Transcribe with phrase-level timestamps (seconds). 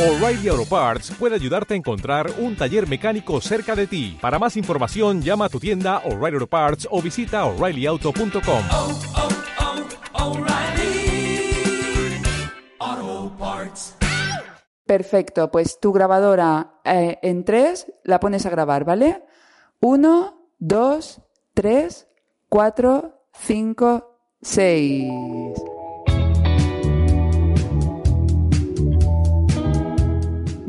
[0.00, 4.16] O'Reilly Auto Parts puede ayudarte a encontrar un taller mecánico cerca de ti.
[4.18, 8.62] Para más información, llama a tu tienda O'Reilly Auto Parts o visita oreillyauto.com.
[8.72, 8.98] oh,
[12.80, 13.96] oh, Parts.
[14.86, 19.22] Perfecto, pues tu grabadora eh, en tres la pones a grabar, ¿vale?
[19.80, 21.20] Uno, dos,
[21.52, 22.08] tres,
[22.48, 25.12] cuatro, cinco, seis.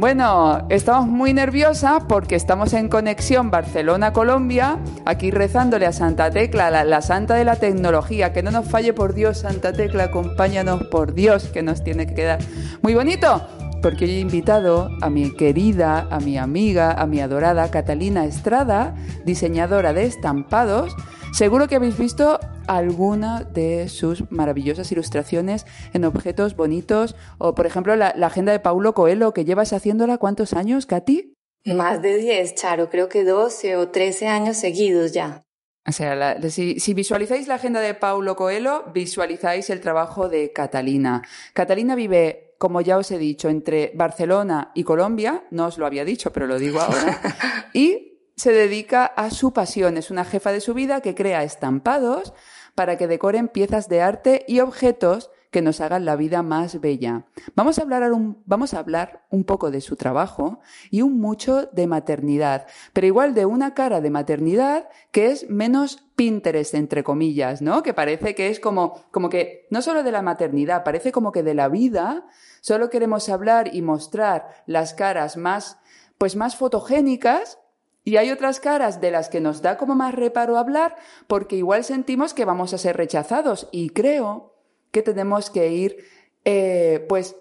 [0.02, 6.84] Bueno, estamos muy nerviosa porque estamos en conexión Barcelona-Colombia, aquí rezándole a Santa Tecla, la,
[6.84, 8.34] la, santa de la tecnología.
[8.34, 12.16] Que no nos falle, por Dios, Santa Tecla, acompáñanos, por Dios, que nos tiene que
[12.16, 12.40] quedar
[12.82, 13.46] muy bonito.
[13.84, 18.96] Porque hoy he invitado a mi querida, a mi amiga, a mi adorada Catalina Estrada,
[19.24, 20.96] diseñadora de estampados.
[21.32, 27.96] Seguro que habéis visto alguna de sus maravillosas ilustraciones en objetos bonitos o, por ejemplo,
[27.96, 31.34] la, la agenda de Paulo Coelho, que llevas haciéndola cuántos años, Katy?
[31.66, 35.44] Más de 10, Charo, creo que 12 o 13 años seguidos ya.
[35.88, 40.52] O sea, la, si, si, visualizáis la agenda de Paulo Coelho, visualizáis el trabajo de
[40.52, 41.24] Catalina.
[41.54, 46.06] Catalina vive, como ya os he dicho, entre Barcelona y Colombia, no os lo había
[46.06, 47.20] dicho, pero lo digo ahora,
[47.74, 48.11] y
[48.42, 49.98] se dedica a su pasión.
[49.98, 52.34] Es una jefa de su vida que crea estampados
[52.74, 57.28] para que decoren piezas de arte y objetos que nos hagan la vida más bella.
[57.54, 61.68] Vamos a hablar un, vamos a hablar un poco de su trabajo y un mucho
[61.68, 67.62] de maternidad, pero igual de una cara de maternidad que es menos Pinterest, entre comillas,
[67.62, 67.84] ¿no?
[67.84, 71.44] Que parece que es como, como que, no solo de la maternidad, parece como que
[71.44, 72.26] de la vida
[72.62, 75.78] solo queremos hablar y mostrar las caras más,
[76.18, 77.60] pues más fotogénicas
[78.04, 80.96] y hay otras caras de las que nos da como más reparo hablar
[81.28, 84.56] porque igual sentimos que vamos a ser rechazados y creo
[84.92, 85.98] que tenemos que ir
[86.46, 87.36] eh, pues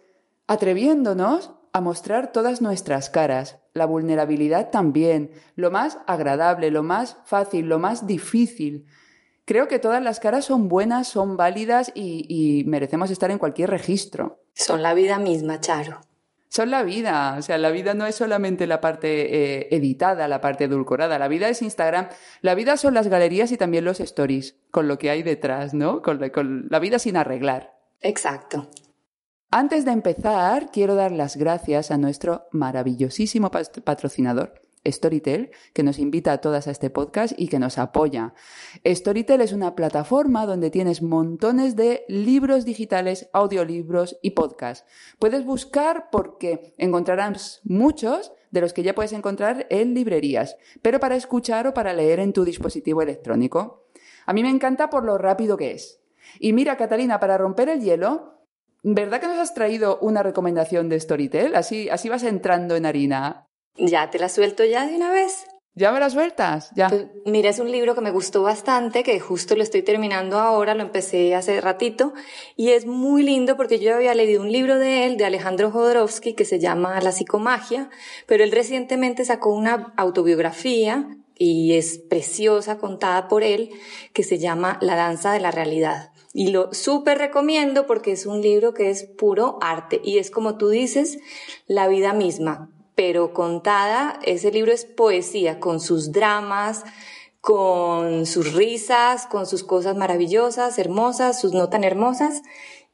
[0.46, 7.66] atreviéndonos a mostrar todas nuestras caras, la vulnerabilidad también, lo más agradable, lo más fácil,
[7.66, 8.86] lo más difícil.
[9.44, 13.70] Creo que todas las caras son buenas, son válidas y, y merecemos estar en cualquier
[13.70, 14.40] registro.
[14.52, 16.00] Son la vida misma, Charo
[16.50, 17.36] son la vida.
[17.38, 21.18] O sea, la vida no es solamente la parte eh, editada, la parte edulcorada.
[21.18, 22.08] La vida es Instagram.
[22.42, 26.02] La vida son las galerías y también los stories, con lo que hay detrás, ¿no?
[26.02, 27.78] Con con la vida sin arreglar.
[28.00, 28.68] Exacto.
[29.52, 36.32] Antes de empezar, quiero dar las gracias a nuestro maravillosísimo patrocinador, Storytel, que nos invita
[36.32, 38.34] a todas a este podcast y que nos apoya.
[38.84, 44.86] Storytel es una plataforma donde tienes montones de libros digitales, audiolibros y podcasts.
[45.18, 51.16] Puedes buscar porque encontrarás muchos de los que ya puedes encontrar en librerías, pero para
[51.16, 53.86] escuchar o para leer en tu dispositivo electrónico.
[54.26, 56.00] A mí me encanta por lo rápido que es.
[56.38, 58.44] Y mira, Catalina, para romper el hielo,
[58.82, 61.54] ¿verdad que nos has traído una recomendación de Storytel?
[61.54, 63.49] Así, así vas entrando en harina.
[63.76, 65.46] Ya te la suelto ya de una vez.
[65.74, 66.70] ¿Ya me la sueltas?
[66.74, 66.88] Ya.
[66.88, 70.74] Pues, mira, es un libro que me gustó bastante, que justo lo estoy terminando ahora,
[70.74, 72.12] lo empecé hace ratito,
[72.56, 76.34] y es muy lindo porque yo había leído un libro de él, de Alejandro Jodorowsky,
[76.34, 77.88] que se llama La psicomagia,
[78.26, 83.70] pero él recientemente sacó una autobiografía, y es preciosa, contada por él,
[84.12, 86.10] que se llama La danza de la realidad.
[86.34, 90.58] Y lo súper recomiendo porque es un libro que es puro arte, y es como
[90.58, 91.18] tú dices,
[91.66, 96.84] la vida misma pero contada, ese libro es poesía, con sus dramas,
[97.40, 102.42] con sus risas, con sus cosas maravillosas, hermosas, sus no tan hermosas,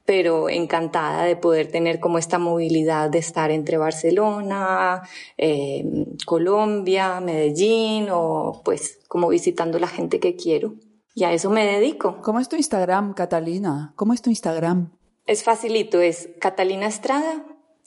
[0.04, 5.04] pero encantada de poder tener como esta movilidad de estar entre Barcelona,
[5.38, 5.86] eh,
[6.26, 10.74] Colombia, Medellín o pues como visitando la gente que quiero.
[11.14, 12.20] Y a eso me dedico.
[12.24, 13.94] ¿Cómo es tu Instagram, Catalina?
[13.96, 14.97] ¿Cómo es tu Instagram?
[15.28, 17.46] Es facilito, es Catalina Estrada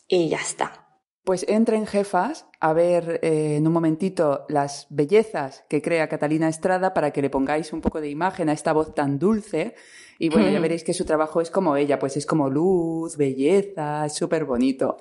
[0.09, 0.87] y ya está.
[1.25, 6.93] Pues entren jefas a ver eh, en un momentito las bellezas que crea Catalina Estrada
[6.95, 9.75] para que le pongáis un poco de imagen a esta voz tan dulce.
[10.19, 10.63] Y bueno, ya Mm.
[10.63, 14.97] veréis que su trabajo es como ella, pues es como luz, belleza, es súper bonito.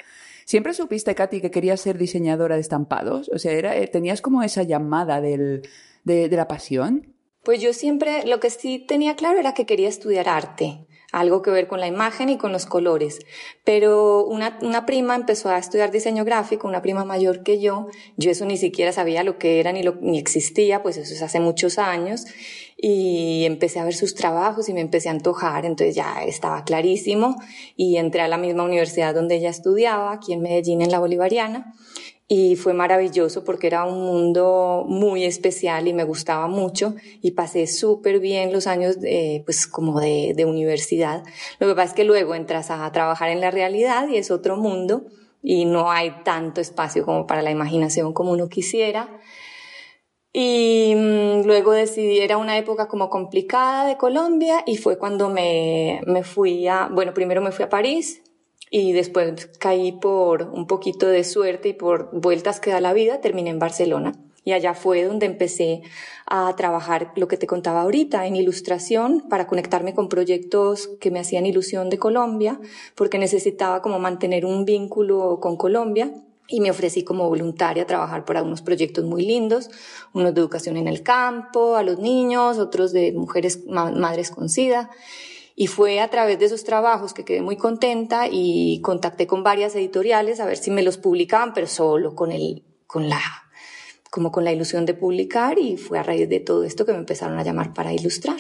[0.46, 3.30] ¿Siempre supiste, Katy, que querías ser diseñadora de estampados?
[3.34, 5.68] O sea, era, eh, ¿tenías como esa llamada del,
[6.04, 7.14] de, de la pasión?
[7.44, 11.52] Pues yo siempre, lo que sí tenía claro era que quería estudiar arte, algo que
[11.52, 13.20] ver con la imagen y con los colores.
[13.64, 17.88] Pero una, una prima empezó a estudiar diseño gráfico, una prima mayor que yo.
[18.18, 21.22] Yo eso ni siquiera sabía lo que era ni, lo, ni existía, pues eso es
[21.22, 22.26] hace muchos años.
[22.78, 27.36] Y empecé a ver sus trabajos y me empecé a antojar, entonces ya estaba clarísimo.
[27.76, 31.74] Y entré a la misma universidad donde ella estudiaba, aquí en Medellín, en la Bolivariana
[32.32, 36.94] y fue maravilloso porque era un mundo muy especial y me gustaba mucho
[37.24, 41.24] y pasé súper bien los años de, pues como de, de, universidad.
[41.58, 44.58] Lo que pasa es que luego entras a trabajar en la realidad y es otro
[44.58, 45.08] mundo
[45.42, 49.10] y no hay tanto espacio como para la imaginación como uno quisiera.
[50.32, 56.02] Y mmm, luego decidí, era una época como complicada de Colombia y fue cuando me,
[56.06, 58.22] me fui a, bueno, primero me fui a París,
[58.70, 63.22] y después caí por un poquito de suerte y por vueltas que da la vida,
[63.22, 64.14] terminé en Barcelona.
[64.46, 65.82] Y allá fue donde empecé
[66.26, 71.20] a trabajar lo que te contaba ahorita, en ilustración, para conectarme con proyectos que me
[71.20, 72.60] hacían ilusión de Colombia,
[72.96, 76.14] porque necesitaba como mantener un vínculo con Colombia.
[76.48, 79.70] Y me ofrecí como voluntaria a trabajar para unos proyectos muy lindos,
[80.14, 84.90] unos de educación en el campo, a los niños, otros de mujeres, madres con SIDA.
[85.62, 89.76] Y fue a través de esos trabajos que quedé muy contenta y contacté con varias
[89.76, 93.20] editoriales a ver si me los publicaban, pero solo con el, con la,
[94.10, 97.00] como con la ilusión de publicar y fue a raíz de todo esto que me
[97.00, 98.38] empezaron a llamar para ilustrar.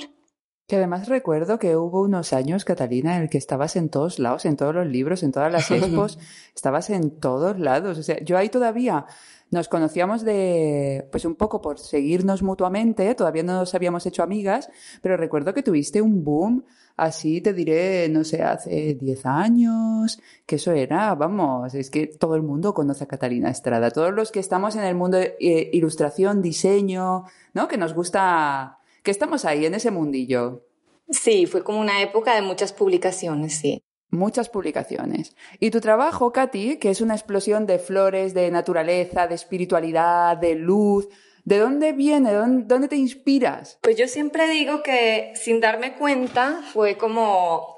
[0.65, 4.45] Que además recuerdo que hubo unos años, Catalina, en el que estabas en todos lados,
[4.45, 6.19] en todos los libros, en todas las expos,
[6.55, 7.97] estabas en todos lados.
[7.97, 9.07] O sea, yo ahí todavía
[9.51, 14.69] nos conocíamos de, pues un poco por seguirnos mutuamente, todavía no nos habíamos hecho amigas,
[15.01, 16.65] pero recuerdo que tuviste un boom,
[16.97, 22.35] así te diré, no sé, hace 10 años, que eso era, vamos, es que todo
[22.35, 25.69] el mundo conoce a Catalina Estrada, todos los que estamos en el mundo de eh,
[25.73, 27.67] ilustración, diseño, ¿no?
[27.67, 30.65] Que nos gusta, que estamos ahí en ese mundillo.
[31.09, 33.83] Sí, fue como una época de muchas publicaciones, sí.
[34.11, 35.35] Muchas publicaciones.
[35.59, 40.55] Y tu trabajo, Katy, que es una explosión de flores, de naturaleza, de espiritualidad, de
[40.55, 41.07] luz,
[41.45, 42.33] ¿de dónde viene?
[42.33, 43.77] ¿Dónde, te inspiras?
[43.81, 47.77] Pues yo siempre digo que sin darme cuenta fue como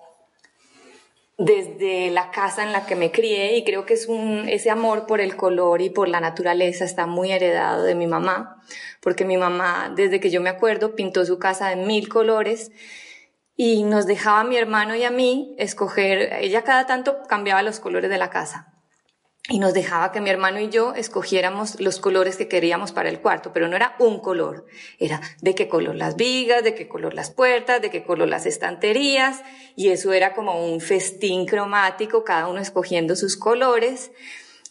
[1.37, 5.07] desde la casa en la que me crié y creo que es un, ese amor
[5.07, 8.61] por el color y por la naturaleza está muy heredado de mi mamá,
[8.99, 12.71] porque mi mamá desde que yo me acuerdo pintó su casa de mil colores
[13.63, 18.09] y nos dejaba mi hermano y a mí escoger, ella cada tanto cambiaba los colores
[18.09, 18.73] de la casa.
[19.49, 23.19] Y nos dejaba que mi hermano y yo escogiéramos los colores que queríamos para el
[23.19, 24.65] cuarto, pero no era un color,
[24.97, 28.47] era de qué color las vigas, de qué color las puertas, de qué color las
[28.47, 29.43] estanterías,
[29.75, 34.09] y eso era como un festín cromático, cada uno escogiendo sus colores.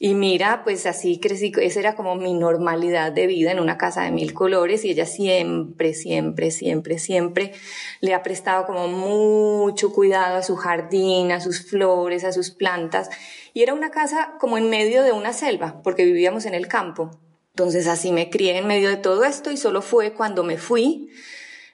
[0.02, 4.00] Y mira, pues así crecí, esa era como mi normalidad de vida en una casa
[4.00, 7.52] de mil colores y ella siempre, siempre, siempre, siempre
[8.00, 13.10] le ha prestado como mucho cuidado a su jardín, a sus flores, a sus plantas.
[13.52, 17.10] Y era una casa como en medio de una selva, porque vivíamos en el campo.
[17.50, 21.10] Entonces así me crié en medio de todo esto y solo fue cuando me fui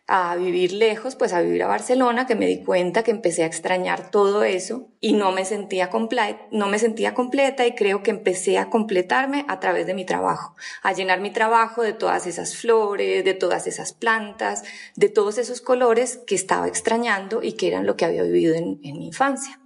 [0.09, 3.47] a vivir lejos, pues a vivir a Barcelona, que me di cuenta que empecé a
[3.47, 8.13] extrañar todo eso y no me sentía completa, no me sentía completa y creo que
[8.13, 12.57] empecé a completarme a través de mi trabajo, a llenar mi trabajo de todas esas
[12.57, 14.63] flores, de todas esas plantas,
[14.95, 18.79] de todos esos colores que estaba extrañando y que eran lo que había vivido en,
[18.85, 19.61] en mi infancia.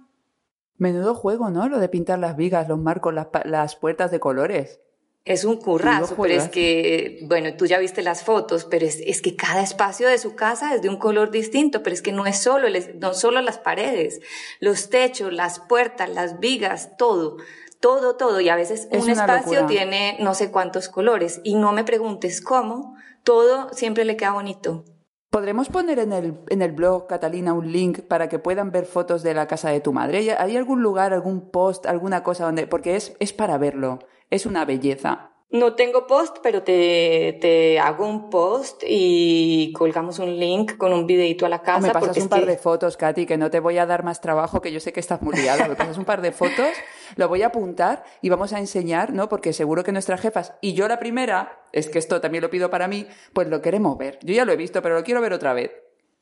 [0.77, 1.69] Menudo juego, ¿no?
[1.69, 4.79] Lo de pintar las vigas, los marcos, las, las puertas de colores.
[5.23, 9.21] Es un currazo, pero es que, bueno, tú ya viste las fotos, pero es, es,
[9.21, 12.25] que cada espacio de su casa es de un color distinto, pero es que no
[12.25, 14.19] es solo, no solo las paredes,
[14.59, 17.37] los techos, las puertas, las vigas, todo,
[17.79, 18.41] todo, todo.
[18.41, 19.67] Y a veces es un espacio locura.
[19.67, 21.39] tiene no sé cuántos colores.
[21.43, 24.85] Y no me preguntes cómo, todo siempre le queda bonito.
[25.29, 29.23] ¿Podremos poner en el, en el blog, Catalina, un link para que puedan ver fotos
[29.23, 30.35] de la casa de tu madre?
[30.37, 32.67] ¿Hay algún lugar, algún post, alguna cosa donde.?
[32.67, 33.99] Porque es, es para verlo.
[34.31, 35.27] Es una belleza.
[35.53, 41.05] No tengo post, pero te, te hago un post y colgamos un link con un
[41.05, 41.79] videito a la casa.
[41.79, 43.85] O me pasas porque un par que- de fotos, Katy, que no te voy a
[43.85, 45.67] dar más trabajo, que yo sé que estás muy liada.
[45.67, 46.69] Me pasas un par de fotos,
[47.17, 49.27] lo voy a apuntar y vamos a enseñar, ¿no?
[49.27, 52.69] Porque seguro que nuestras jefas, y yo la primera, es que esto también lo pido
[52.69, 54.19] para mí, pues lo queremos ver.
[54.23, 55.71] Yo ya lo he visto, pero lo quiero ver otra vez.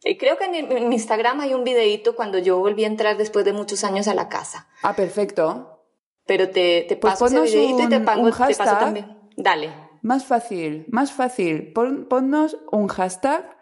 [0.03, 3.45] Y creo que en, en Instagram hay un videito cuando yo volví a entrar después
[3.45, 4.67] de muchos años a la casa.
[4.81, 5.78] Ah, perfecto.
[6.29, 8.45] Pero te, te Pues paso ese ponnos videito y te, un- pago- un te paso
[8.63, 8.79] hashtag.
[8.79, 9.17] también.
[9.35, 9.69] Dale.
[10.03, 11.73] Más fácil, más fácil.
[11.73, 13.57] Pon- ponnos un hashtag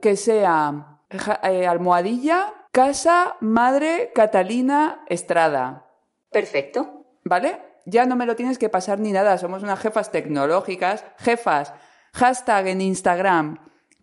[0.00, 5.86] que sea ja- eh, almohadilla casa madre Catalina Estrada.
[6.32, 7.04] Perfecto.
[7.24, 7.60] ¿Vale?
[7.86, 9.36] Ya no me lo tienes que pasar ni nada.
[9.38, 11.04] Somos unas jefas tecnológicas.
[11.18, 11.72] Jefas,
[12.14, 13.58] hashtag en Instagram.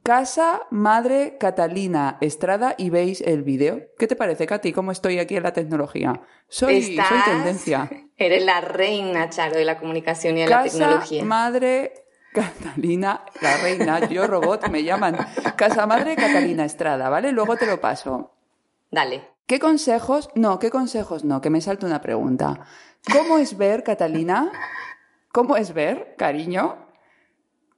[0.07, 3.89] Casa Madre Catalina Estrada y veis el vídeo.
[3.99, 4.71] ¿Qué te parece, Katy?
[4.71, 6.21] ¿Cómo estoy aquí en la tecnología?
[6.47, 7.89] Soy, tendencia.
[8.15, 11.25] Eres la reina, Charo, de la comunicación y de la Casa tecnología.
[11.25, 15.17] Madre Catalina, la reina, yo robot, me llaman.
[15.57, 17.33] Casa Madre Catalina Estrada, ¿vale?
[17.33, 18.31] Luego te lo paso.
[18.89, 19.27] Dale.
[19.45, 20.29] ¿Qué consejos?
[20.35, 21.41] No, ¿qué consejos no?
[21.41, 22.61] Que me salta una pregunta.
[23.11, 24.53] ¿Cómo es ver, Catalina?
[25.33, 26.86] ¿Cómo es ver, cariño?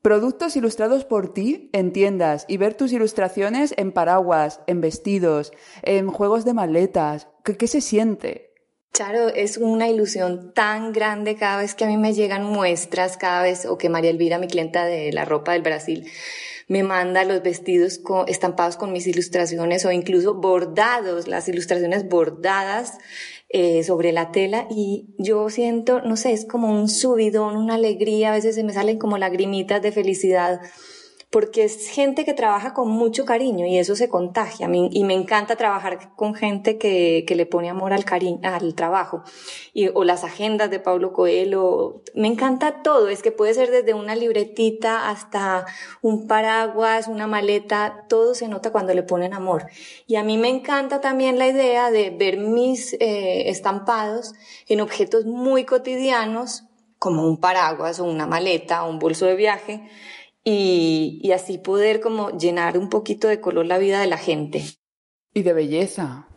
[0.02, 5.52] Productos ilustrados por ti en tiendas y ver tus ilustraciones en paraguas, en vestidos,
[5.82, 7.28] en juegos de maletas.
[7.44, 8.54] ¿Qué, qué se siente?
[8.94, 13.44] Charo, es una ilusión tan grande cada vez que a mí me llegan muestras, cada
[13.44, 16.10] vez, o que María Elvira, mi clienta de la ropa del Brasil,
[16.70, 22.98] me manda los vestidos con- estampados con mis ilustraciones o incluso bordados, las ilustraciones bordadas
[23.50, 28.30] eh, sobre la tela y yo siento, no sé, es como un subidón, una alegría,
[28.30, 30.62] a veces se me salen como lagrimitas de felicidad
[31.32, 34.66] porque es gente que trabaja con mucho cariño y eso se contagia.
[34.66, 38.40] A mí- y me encanta trabajar con gente que, que le pone amor al cariño,
[38.42, 39.22] al trabajo.
[39.72, 42.02] Y, o las agendas de Pablo Coelho.
[42.16, 43.10] Me encanta todo.
[43.10, 45.66] Es que puede ser desde una libretita hasta
[46.02, 48.06] un paraguas, una maleta.
[48.10, 49.68] Todo se nota cuando le ponen amor.
[50.08, 54.34] Y a mí me encanta también la idea de ver mis eh, estampados
[54.68, 56.64] en objetos muy cotidianos
[56.98, 59.88] como un paraguas o una maleta o un bolso de viaje
[60.44, 64.64] y, y así poder como llenar un poquito de color la vida de la gente.
[65.34, 66.28] Y de belleza.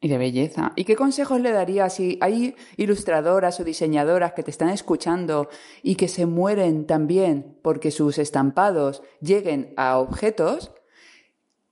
[0.00, 0.72] Y de belleza.
[0.74, 5.48] ¿Y qué consejos le darías si hay ilustradoras o diseñadoras que te están escuchando
[5.80, 10.72] y que se mueren también porque sus estampados lleguen a objetos?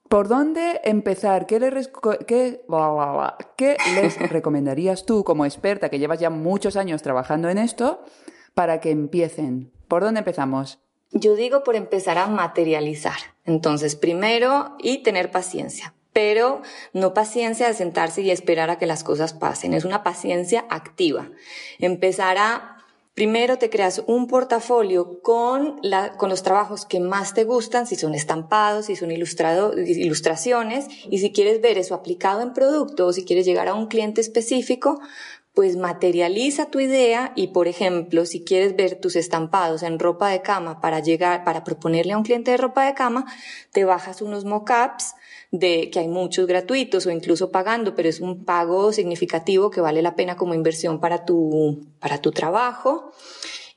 [0.09, 1.47] ¿Por dónde empezar?
[1.47, 1.71] ¿Qué, le
[2.27, 2.61] qué-.
[3.57, 8.05] ¿Qué les recomendarías tú como experta que llevas ya muchos años trabajando en esto
[8.55, 9.73] para que empiecen?
[9.89, 10.79] ¿Por dónde empezamos?
[11.13, 13.19] Yo digo por empezar a materializar.
[13.45, 15.95] Entonces, primero, y tener paciencia.
[16.13, 16.63] Pero
[16.93, 19.75] no paciencia de sentarse y esperar a que las cosas pasen.
[19.75, 21.31] Es una paciencia activa.
[21.79, 22.79] Empezar a,
[23.15, 27.97] primero te creas un portafolio con, la, con los trabajos que más te gustan, si
[27.97, 33.25] son estampados, si son ilustraciones, y si quieres ver eso aplicado en producto o si
[33.25, 35.01] quieres llegar a un cliente específico,
[35.55, 40.43] pues materializa tu idea y, por ejemplo, si quieres ver tus estampados en ropa de
[40.43, 43.27] cama para llegar, para proponerle a un cliente de ropa de cama,
[43.73, 45.15] te bajas unos mockups
[45.51, 50.03] de que hay muchos gratuitos o incluso pagando, pero es un pago significativo que vale
[50.03, 53.11] la pena como inversión para tu, para tu trabajo.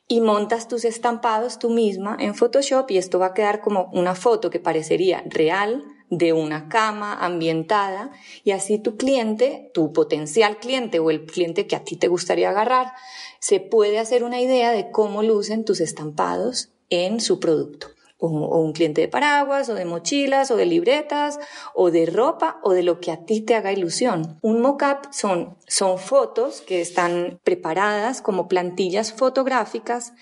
[0.07, 4.13] Y montas tus estampados tú misma en Photoshop y esto va a quedar como una
[4.13, 8.11] foto que parecería real de una cama ambientada
[8.43, 12.49] y así tu cliente, tu potencial cliente o el cliente que a ti te gustaría
[12.49, 12.93] agarrar,
[13.39, 17.87] se puede hacer una idea de cómo lucen tus estampados en su producto.
[18.17, 18.29] O,
[18.59, 21.39] un cliente de paraguas, o de mochilas, o de libretas,
[21.75, 24.39] o de ropa, o de lo que a ti te haga ilusión.
[24.41, 30.13] Un mock-up son, son fotos que están preparadas como plantillas fotográficas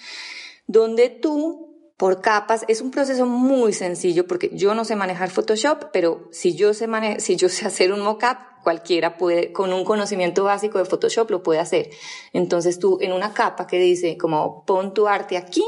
[0.71, 1.70] donde tú
[2.01, 6.55] por capas es un proceso muy sencillo porque yo no sé manejar Photoshop, pero si
[6.55, 10.79] yo sé mane si yo sé hacer un mockup, cualquiera puede con un conocimiento básico
[10.79, 11.91] de Photoshop lo puede hacer.
[12.33, 15.63] Entonces tú en una capa que dice como pon tu arte aquí,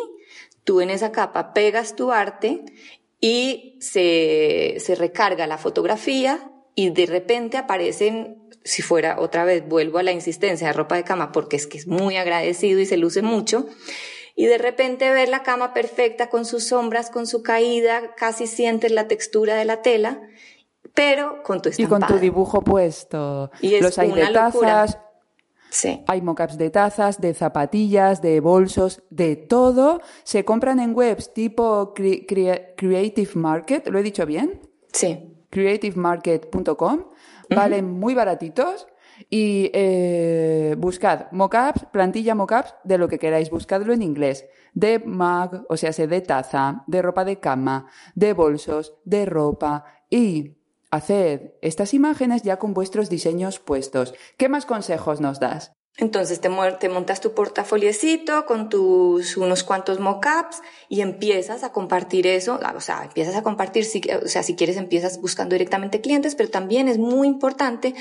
[0.63, 2.65] tú en esa capa pegas tu arte
[3.21, 9.99] y se, se recarga la fotografía y de repente aparecen si fuera otra vez, vuelvo
[9.99, 12.97] a la insistencia de ropa de cama porque es que es muy agradecido y se
[12.97, 13.67] luce mucho,
[14.35, 18.91] y de repente ver la cama perfecta con sus sombras, con su caída, casi sientes
[18.91, 20.21] la textura de la tela,
[20.93, 21.99] pero con tu Y estampado.
[22.07, 23.51] con tu dibujo puesto.
[23.61, 24.51] Y es Los hay de locura.
[24.85, 24.99] tazas.
[25.69, 26.03] Sí.
[26.07, 30.01] Hay mockups de tazas, de zapatillas, de bolsos, de todo.
[30.23, 34.61] Se compran en webs tipo Cre- Crea- Creative Market, ¿lo he dicho bien?
[34.91, 35.29] Sí.
[35.49, 37.05] creativemarket.com.
[37.49, 38.87] Valen muy baratitos.
[39.33, 43.49] Y eh, buscad mockups, plantilla mockups de lo que queráis.
[43.49, 44.45] Buscadlo en inglés.
[44.75, 49.85] De mug, o sea, se de taza, de ropa de cama, de bolsos, de ropa.
[50.07, 50.57] Y
[50.91, 54.13] haced estas imágenes ya con vuestros diseños puestos.
[54.37, 55.71] ¿Qué más consejos nos das?
[55.97, 62.59] Entonces te, montas tu portafoliecito con tus unos cuantos mockups y empiezas a compartir eso,
[62.75, 66.49] o sea, empiezas a compartir, si, o sea, si quieres empiezas buscando directamente clientes, pero
[66.49, 67.93] también es muy importante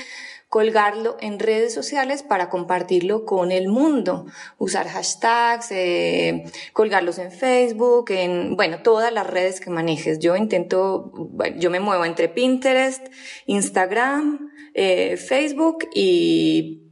[0.53, 4.27] colgarlo en redes sociales para compartirlo con el mundo,
[4.59, 6.43] usar hashtags, eh,
[6.73, 10.19] colgarlos en Facebook, en, bueno, todas las redes que manejes.
[10.19, 11.11] Yo intento,
[11.57, 13.03] yo me muevo entre Pinterest,
[13.47, 16.83] Instagram, eh, Facebook y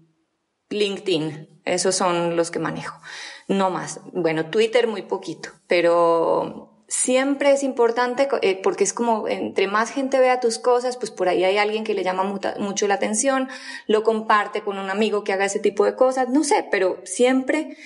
[0.71, 2.99] LinkedIn, esos son los que manejo.
[3.47, 3.99] No más.
[4.11, 10.19] Bueno, Twitter muy poquito, pero siempre es importante eh, porque es como entre más gente
[10.19, 12.23] vea tus cosas, pues por ahí hay alguien que le llama
[12.59, 13.47] mucho la atención,
[13.87, 17.77] lo comparte con un amigo que haga ese tipo de cosas, no sé, pero siempre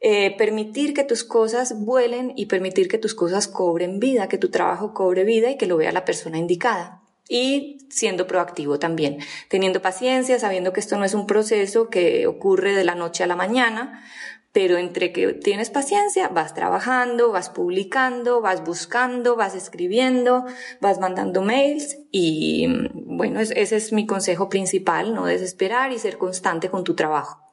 [0.00, 4.50] eh, permitir que tus cosas vuelen y permitir que tus cosas cobren vida, que tu
[4.50, 7.00] trabajo cobre vida y que lo vea la persona indicada.
[7.28, 12.74] Y siendo proactivo también, teniendo paciencia, sabiendo que esto no es un proceso que ocurre
[12.74, 14.02] de la noche a la mañana,
[14.52, 20.44] pero entre que tienes paciencia, vas trabajando, vas publicando, vas buscando, vas escribiendo,
[20.80, 26.70] vas mandando mails y bueno, ese es mi consejo principal, no desesperar y ser constante
[26.70, 27.48] con tu trabajo.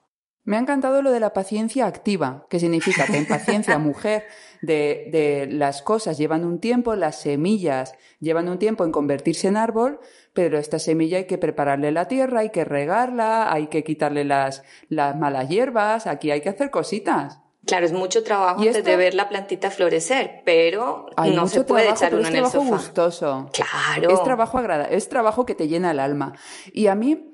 [0.46, 4.26] Me ha encantado lo de la paciencia activa, que significa que en paciencia, mujer,
[4.62, 9.58] de, de, las cosas llevan un tiempo, las semillas llevan un tiempo en convertirse en
[9.58, 10.00] árbol,
[10.34, 14.64] pero esta semilla hay que prepararle la tierra, hay que regarla, hay que quitarle las,
[14.90, 17.40] las malas hierbas, aquí hay que hacer cositas.
[17.66, 21.64] Claro, es mucho trabajo antes de ver la plantita florecer, pero Hay no mucho se
[21.64, 22.76] puede trabajo, echar uno es en el trabajo sofá.
[22.78, 23.50] gustoso.
[23.52, 24.10] Claro.
[24.12, 26.34] Es trabajo agradable, es trabajo que te llena el alma.
[26.74, 27.34] Y a mí,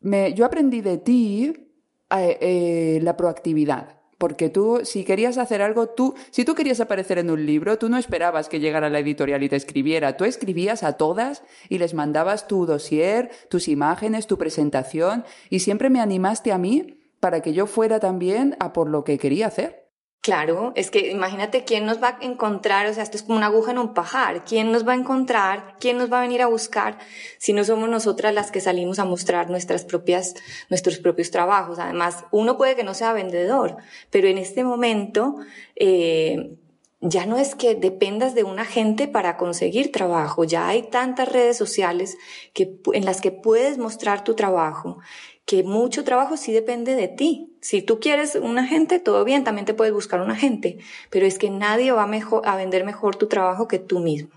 [0.00, 1.70] me, yo aprendí de ti
[2.10, 3.95] eh, eh, la proactividad.
[4.18, 7.88] Porque tú, si querías hacer algo, tú, si tú querías aparecer en un libro, tú
[7.88, 10.16] no esperabas que llegara la editorial y te escribiera.
[10.16, 15.90] Tú escribías a todas y les mandabas tu dossier, tus imágenes, tu presentación y siempre
[15.90, 19.85] me animaste a mí para que yo fuera también a por lo que quería hacer.
[20.26, 23.46] Claro, es que imagínate quién nos va a encontrar, o sea, esto es como una
[23.46, 26.48] aguja en un pajar, quién nos va a encontrar, quién nos va a venir a
[26.48, 26.98] buscar
[27.38, 30.34] si no somos nosotras las que salimos a mostrar nuestras propias,
[30.68, 31.78] nuestros propios trabajos.
[31.78, 33.76] Además, uno puede que no sea vendedor,
[34.10, 35.36] pero en este momento,
[35.76, 36.56] eh,
[37.00, 41.56] ya no es que dependas de una gente para conseguir trabajo, ya hay tantas redes
[41.56, 42.16] sociales
[42.52, 44.98] que, en las que puedes mostrar tu trabajo
[45.46, 47.56] que mucho trabajo sí depende de ti.
[47.62, 50.78] Si tú quieres un agente, todo bien, también te puedes buscar un agente,
[51.08, 54.30] pero es que nadie va mejor, a vender mejor tu trabajo que tú mismo.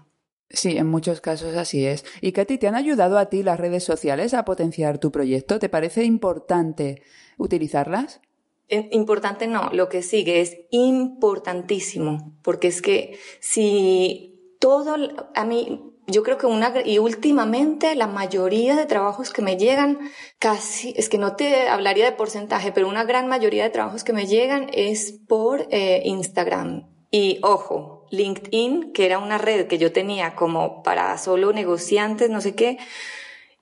[0.52, 2.06] Sí, en muchos casos así es.
[2.22, 5.60] ¿Y Katy, te han ayudado a ti las redes sociales a potenciar tu proyecto?
[5.60, 7.02] ¿Te parece importante
[7.38, 8.22] utilizarlas?
[8.68, 14.96] Importante no, lo que sigue es importantísimo, porque es que si todo,
[15.34, 20.00] a mí, yo creo que una, y últimamente la mayoría de trabajos que me llegan,
[20.40, 24.14] casi, es que no te hablaría de porcentaje, pero una gran mayoría de trabajos que
[24.14, 26.88] me llegan es por eh, Instagram.
[27.12, 32.42] Y ojo, LinkedIn, que era una red que yo tenía como para solo negociantes, no
[32.42, 32.78] sé qué,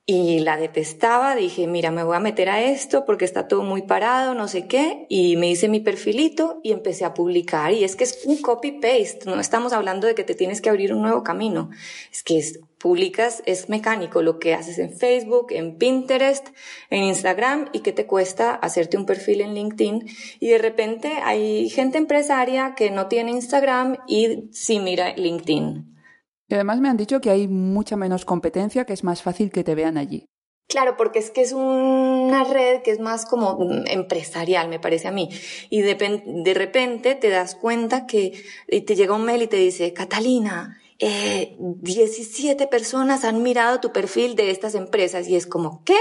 [0.09, 3.81] y la detestaba, dije, mira, me voy a meter a esto porque está todo muy
[3.81, 7.73] parado, no sé qué, y me hice mi perfilito y empecé a publicar.
[7.73, 10.93] Y es que es un copy-paste, no estamos hablando de que te tienes que abrir
[10.93, 11.71] un nuevo camino,
[12.09, 16.47] es que es, publicas, es mecánico lo que haces en Facebook, en Pinterest,
[16.89, 20.07] en Instagram, y que te cuesta hacerte un perfil en LinkedIn.
[20.39, 25.96] Y de repente hay gente empresaria que no tiene Instagram y sí mira LinkedIn.
[26.47, 29.63] Y además me han dicho que hay mucha menos competencia, que es más fácil que
[29.63, 30.25] te vean allí.
[30.67, 35.11] Claro, porque es que es una red que es más como empresarial, me parece a
[35.11, 35.29] mí.
[35.69, 40.77] Y de, repente te das cuenta que te llega un mail y te dice, Catalina,
[40.99, 45.99] eh, 17 personas han mirado tu perfil de estas empresas y es como, ¿qué?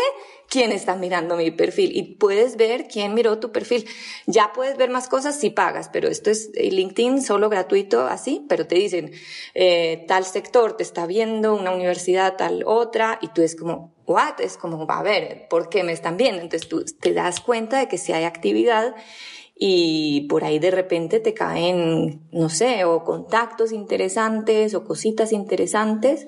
[0.49, 1.97] ¿Quién está mirando mi perfil?
[1.97, 3.87] Y puedes ver quién miró tu perfil.
[4.27, 8.67] Ya puedes ver más cosas si pagas, pero esto es LinkedIn solo gratuito así, pero
[8.67, 9.11] te dicen,
[9.55, 14.41] eh, tal sector te está viendo, una universidad, tal otra, y tú es como, what?
[14.41, 16.43] Es como, a ver, ¿por qué me están viendo?
[16.43, 18.95] Entonces tú te das cuenta de que si hay actividad
[19.59, 26.27] y por ahí de repente te caen, no sé, o contactos interesantes o cositas interesantes.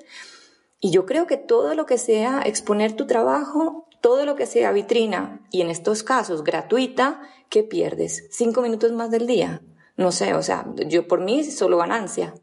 [0.81, 4.71] Y yo creo que todo lo que sea exponer tu trabajo todo lo que sea
[4.71, 8.27] vitrina y en estos casos gratuita, ¿qué pierdes?
[8.31, 9.61] Cinco minutos más del día.
[9.97, 12.33] No sé, o sea, yo por mí solo ganancia.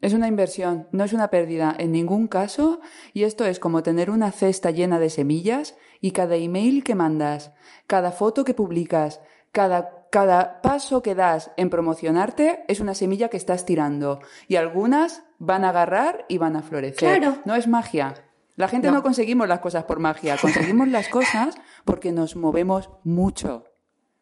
[0.00, 2.80] Es una inversión, no es una pérdida en ningún caso,
[3.12, 7.52] y esto es como tener una cesta llena de semillas y cada email que mandas,
[7.86, 9.20] cada foto que publicas,
[9.52, 15.22] cada, cada paso que das en promocionarte es una semilla que estás tirando y algunas
[15.38, 17.20] van a agarrar y van a florecer.
[17.20, 17.38] Claro.
[17.44, 18.14] No es magia.
[18.56, 19.02] La gente no, No.
[19.02, 23.64] conseguimos las cosas por magia, conseguimos las cosas porque nos movemos mucho,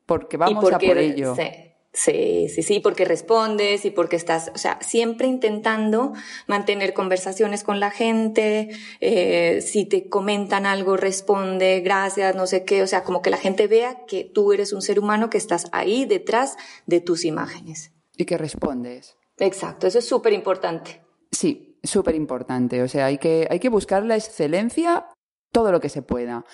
[0.06, 1.34] porque vamos a por ello.
[1.34, 1.48] Sí,
[1.92, 6.12] sí, sí, sí, porque respondes y porque estás, o sea, siempre intentando
[6.46, 8.68] mantener conversaciones con la gente,
[9.00, 13.36] eh, si te comentan algo, responde, gracias, no sé qué, o sea, como que la
[13.36, 17.92] gente vea que tú eres un ser humano que estás ahí detrás de tus imágenes.
[18.16, 19.16] Y que respondes.
[19.38, 21.00] Exacto, eso es súper importante.
[21.32, 22.82] Sí, súper importante.
[22.82, 25.06] O sea, hay que, hay que buscar la excelencia
[25.52, 26.44] todo lo que se pueda.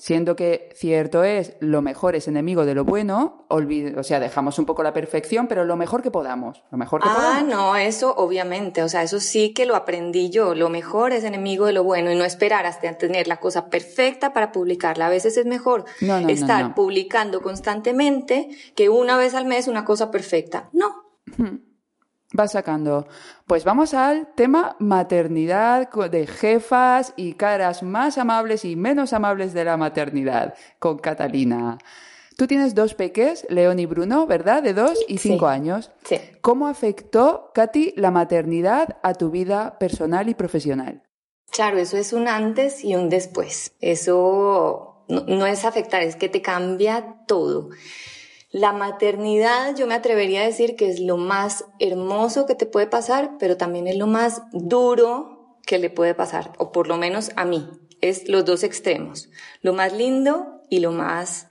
[0.00, 4.56] Siendo que cierto es, lo mejor es enemigo de lo bueno, olvide- o sea, dejamos
[4.60, 6.62] un poco la perfección, pero lo mejor que podamos.
[6.70, 7.48] Lo mejor que Ah, podamos.
[7.48, 10.54] no, eso obviamente, o sea, eso sí que lo aprendí yo.
[10.54, 14.32] Lo mejor es enemigo de lo bueno y no esperar hasta tener la cosa perfecta
[14.32, 15.06] para publicarla.
[15.06, 16.74] A veces es mejor No, no, estar no.
[16.76, 20.70] publicando constantemente que una vez al mes una cosa perfecta.
[20.72, 20.94] No.
[22.38, 23.06] Va sacando.
[23.46, 29.64] Pues vamos al tema maternidad de jefas y caras más amables y menos amables de
[29.64, 31.78] la maternidad con Catalina.
[32.36, 34.62] Tú tienes dos peques, León y Bruno, ¿verdad?
[34.62, 35.30] De dos y Sí.
[35.30, 35.90] cinco años.
[36.04, 36.20] Sí.
[36.40, 41.02] ¿Cómo afectó, Katy, la maternidad a tu vida personal y profesional?
[41.50, 43.72] Claro, eso es un antes y un después.
[43.80, 47.70] Eso no, no es afectar, es que te cambia todo.
[48.50, 52.86] La maternidad, yo me atrevería a decir que es lo más hermoso que te puede
[52.86, 57.30] pasar, pero también es lo más duro que le puede pasar, o por lo menos
[57.36, 57.68] a mí.
[58.00, 59.28] Es los dos extremos,
[59.60, 61.48] lo más lindo y lo más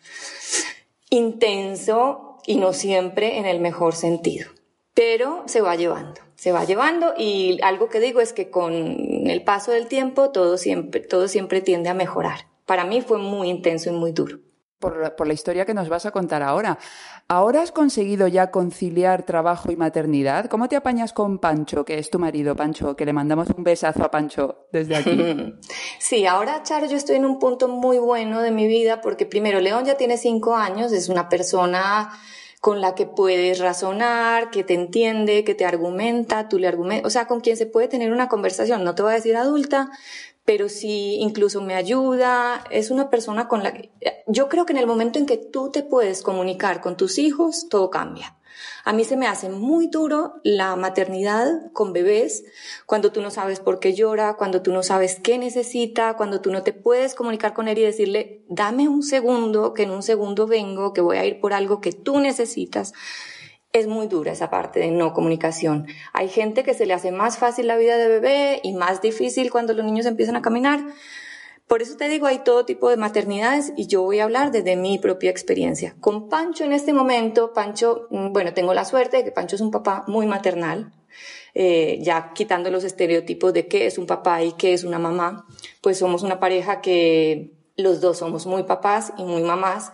[1.12, 4.50] intenso y no siempre en el mejor sentido.
[4.96, 9.44] Pero se va llevando, se va llevando y algo que digo es que con el
[9.44, 12.48] paso del tiempo todo siempre, todo siempre tiende a mejorar.
[12.66, 14.40] Para mí fue muy intenso y muy duro.
[14.80, 16.78] Por la, por la historia que nos vas a contar ahora.
[17.28, 20.46] ¿Ahora has conseguido ya conciliar trabajo y maternidad?
[20.46, 22.96] ¿Cómo te apañas con Pancho, que es tu marido, Pancho?
[22.96, 25.54] Que le mandamos un besazo a Pancho desde aquí.
[26.00, 29.60] Sí, ahora, Charo, yo estoy en un punto muy bueno de mi vida porque primero,
[29.60, 32.12] León ya tiene cinco años, es una persona
[32.62, 37.10] con la que puedes razonar, que te entiende, que te argumenta, tú le argumentas, o
[37.10, 39.90] sea, con quien se puede tener una conversación, no te voy a decir adulta,
[40.48, 43.92] pero sí incluso me ayuda, es una persona con la que
[44.28, 47.68] yo creo que en el momento en que tú te puedes comunicar con tus hijos,
[47.70, 48.38] todo cambia.
[48.86, 52.46] A mí se me hace muy duro la maternidad con bebés,
[52.86, 56.50] cuando tú no sabes por qué llora, cuando tú no sabes qué necesita, cuando tú
[56.50, 60.48] no te puedes comunicar con él y decirle, dame un segundo, que en un segundo
[60.48, 62.94] vengo, que voy a ir por algo que tú necesitas.
[63.78, 65.86] Es muy dura esa parte de no comunicación.
[66.12, 69.52] Hay gente que se le hace más fácil la vida de bebé y más difícil
[69.52, 70.80] cuando los niños empiezan a caminar.
[71.68, 74.76] Por eso te digo, hay todo tipo de maternidades y yo voy a hablar desde
[74.76, 75.96] mi propia experiencia.
[76.00, 79.62] Con Pancho en este momento, Pancho, mm, bueno, tengo la suerte de que Pancho es
[79.62, 80.92] un papá muy maternal,
[81.54, 85.46] eh, ya quitando los estereotipos de qué es un papá y qué es una mamá,
[85.82, 89.92] pues somos una pareja que los dos somos muy papás y muy mamás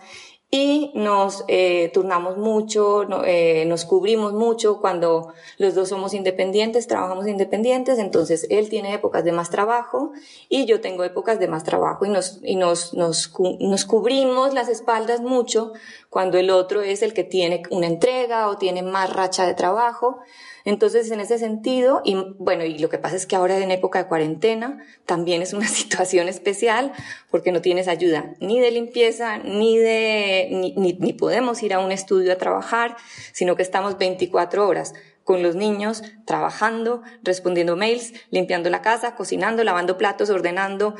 [0.56, 6.86] y nos eh, turnamos mucho, no- eh, nos cubrimos mucho cuando los dos somos independientes,
[6.86, 10.12] trabajamos independientes, entonces él tiene épocas de más trabajo
[10.48, 14.68] y yo tengo épocas de más trabajo y nos, y nos, nos, nos cubrimos las
[14.68, 15.72] espaldas mucho
[16.08, 20.20] cuando el otro es el que tiene una entrega o tiene más racha de trabajo.
[20.64, 24.02] Entonces, en ese sentido, y bueno, y lo que pasa es que ahora en época
[24.02, 26.92] de cuarentena también es una situación especial
[27.30, 31.92] porque no tienes ayuda ni de limpieza, ni de, ni, ni, podemos ir a un
[31.92, 32.96] estudio a trabajar,
[33.32, 39.64] sino que estamos 24 horas con los niños, trabajando, respondiendo mails, limpiando la casa, cocinando,
[39.64, 40.94] lavando platos, ordenando,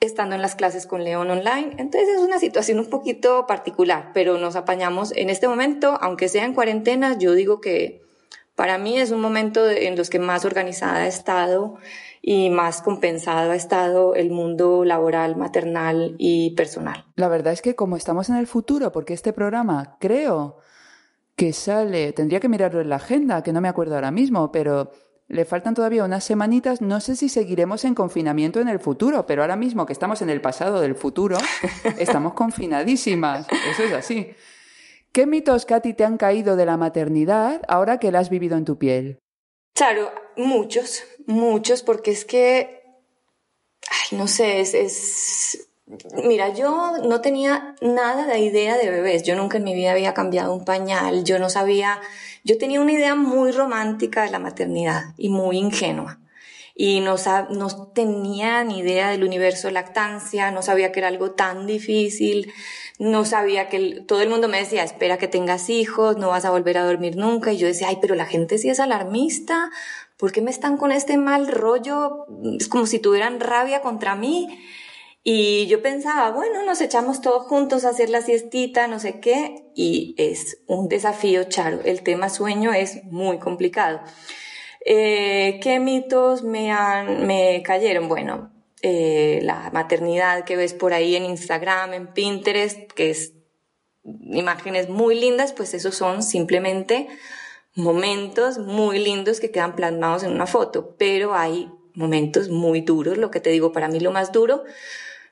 [0.00, 1.74] estando en las clases con León online.
[1.78, 6.44] Entonces es una situación un poquito particular, pero nos apañamos en este momento, aunque sea
[6.44, 8.07] en cuarentena, yo digo que
[8.58, 11.76] para mí es un momento de- en los que más organizada he estado
[12.20, 17.04] y más compensado ha estado el mundo laboral, maternal y personal.
[17.14, 20.58] La verdad es que como estamos en el futuro, porque este programa creo
[21.36, 24.90] que sale, tendría que mirarlo en la agenda, que no me acuerdo ahora mismo, pero
[25.28, 29.42] le faltan todavía unas semanitas, no sé si seguiremos en confinamiento en el futuro, pero
[29.42, 31.36] ahora mismo que estamos en el pasado del futuro,
[31.98, 34.32] estamos confinadísimas, eso es así.
[35.12, 38.64] ¿Qué mitos, Katy, te han caído de la maternidad ahora que la has vivido en
[38.64, 39.18] tu piel?
[39.74, 42.82] Claro, muchos, muchos, porque es que,
[43.88, 45.68] ay, no sé, es, es
[46.22, 49.22] Mira, yo no tenía nada de idea de bebés.
[49.22, 51.24] Yo nunca en mi vida había cambiado un pañal.
[51.24, 51.98] Yo no sabía,
[52.44, 56.20] yo tenía una idea muy romántica de la maternidad y muy ingenua.
[56.74, 57.16] Y no,
[57.50, 62.52] no tenía ni idea del universo lactancia, no sabía que era algo tan difícil,
[62.98, 66.50] no sabía que todo el mundo me decía, espera que tengas hijos, no vas a
[66.50, 67.52] volver a dormir nunca.
[67.52, 69.70] Y yo decía, ay, pero la gente sí es alarmista,
[70.16, 72.26] ¿por qué me están con este mal rollo?
[72.58, 74.48] Es como si tuvieran rabia contra mí.
[75.22, 79.70] Y yo pensaba, bueno, nos echamos todos juntos a hacer la siestita, no sé qué,
[79.74, 81.80] y es un desafío, Charo.
[81.84, 84.00] El tema sueño es muy complicado.
[84.84, 88.08] Eh, ¿Qué mitos me, han, me cayeron?
[88.08, 88.50] Bueno,
[88.82, 93.34] eh, la maternidad que ves por ahí en Instagram, en Pinterest, que es
[94.04, 97.08] imágenes muy lindas, pues esos son simplemente
[97.74, 103.30] momentos muy lindos que quedan plasmados en una foto, pero hay momentos muy duros, lo
[103.30, 104.64] que te digo, para mí lo más duro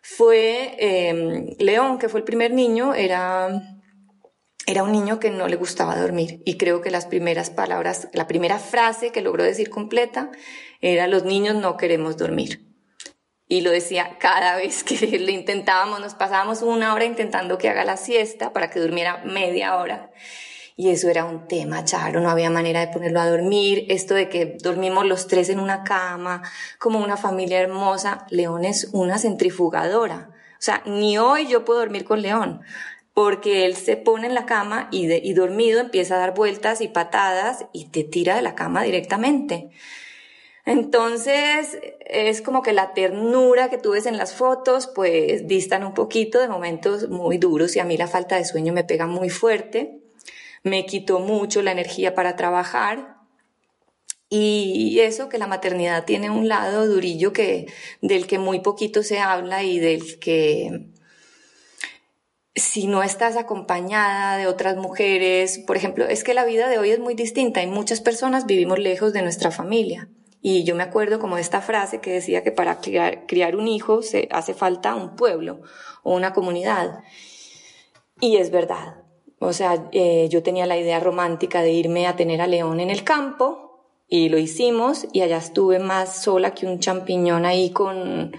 [0.03, 3.81] fue eh, León, que fue el primer niño, era,
[4.67, 6.43] era un niño que no le gustaba dormir.
[6.45, 10.31] Y creo que las primeras palabras, la primera frase que logró decir completa
[10.81, 12.65] era los niños no queremos dormir.
[13.49, 17.85] Y lo decía cada vez que le intentábamos, nos pasábamos una hora intentando que haga
[17.85, 20.11] la siesta para que durmiera media hora.
[20.79, 23.87] Y eso era un tema, Charo, no había manera de ponerlo a dormir.
[23.89, 26.43] Esto de que dormimos los tres en una cama,
[26.79, 28.27] como una familia hermosa.
[28.29, 30.29] León es una centrifugadora.
[30.59, 32.61] O sea, ni hoy yo puedo dormir con León,
[33.15, 36.89] porque él se pone en la cama y, y dormido empieza a dar vueltas y
[36.89, 39.71] patadas y te tira de la cama directamente.
[40.67, 46.39] Entonces, es como que la ternura que tú en las fotos, pues distan un poquito
[46.39, 50.03] de momentos muy duros y a mí la falta de sueño me pega muy fuerte
[50.67, 53.17] me quitó mucho la energía para trabajar.
[54.29, 57.67] Y eso que la maternidad tiene un lado durillo que,
[58.03, 60.89] del que muy poquito se habla y del que
[62.57, 66.91] si no estás acompañada de otras mujeres, por ejemplo, es que la vida de hoy
[66.91, 70.09] es muy distinta y muchas personas vivimos lejos de nuestra familia.
[70.49, 74.03] Y yo me acuerdo como de esta frase que decía que para criar, un hijo
[74.03, 75.63] se hace falta un pueblo
[76.05, 77.01] o una comunidad.
[78.21, 79.03] Y es verdad.
[79.41, 82.91] O sea, eh, yo tenía la idea romántica de irme a tener a León en
[82.91, 88.31] el campo y lo hicimos y allá estuve más sola que un champiñón ahí con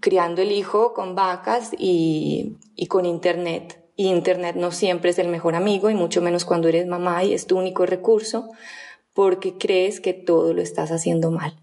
[0.00, 3.84] criando el hijo con vacas y, y con internet.
[3.94, 7.46] Internet no siempre es el mejor amigo y mucho menos cuando eres mamá y es
[7.46, 8.50] tu único recurso
[9.14, 11.56] porque crees que todo lo estás haciendo mal.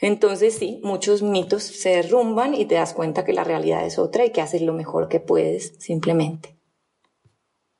[0.00, 4.24] Entonces sí, muchos mitos se derrumban y te das cuenta que la realidad es otra
[4.24, 6.56] y que haces lo mejor que puedes simplemente.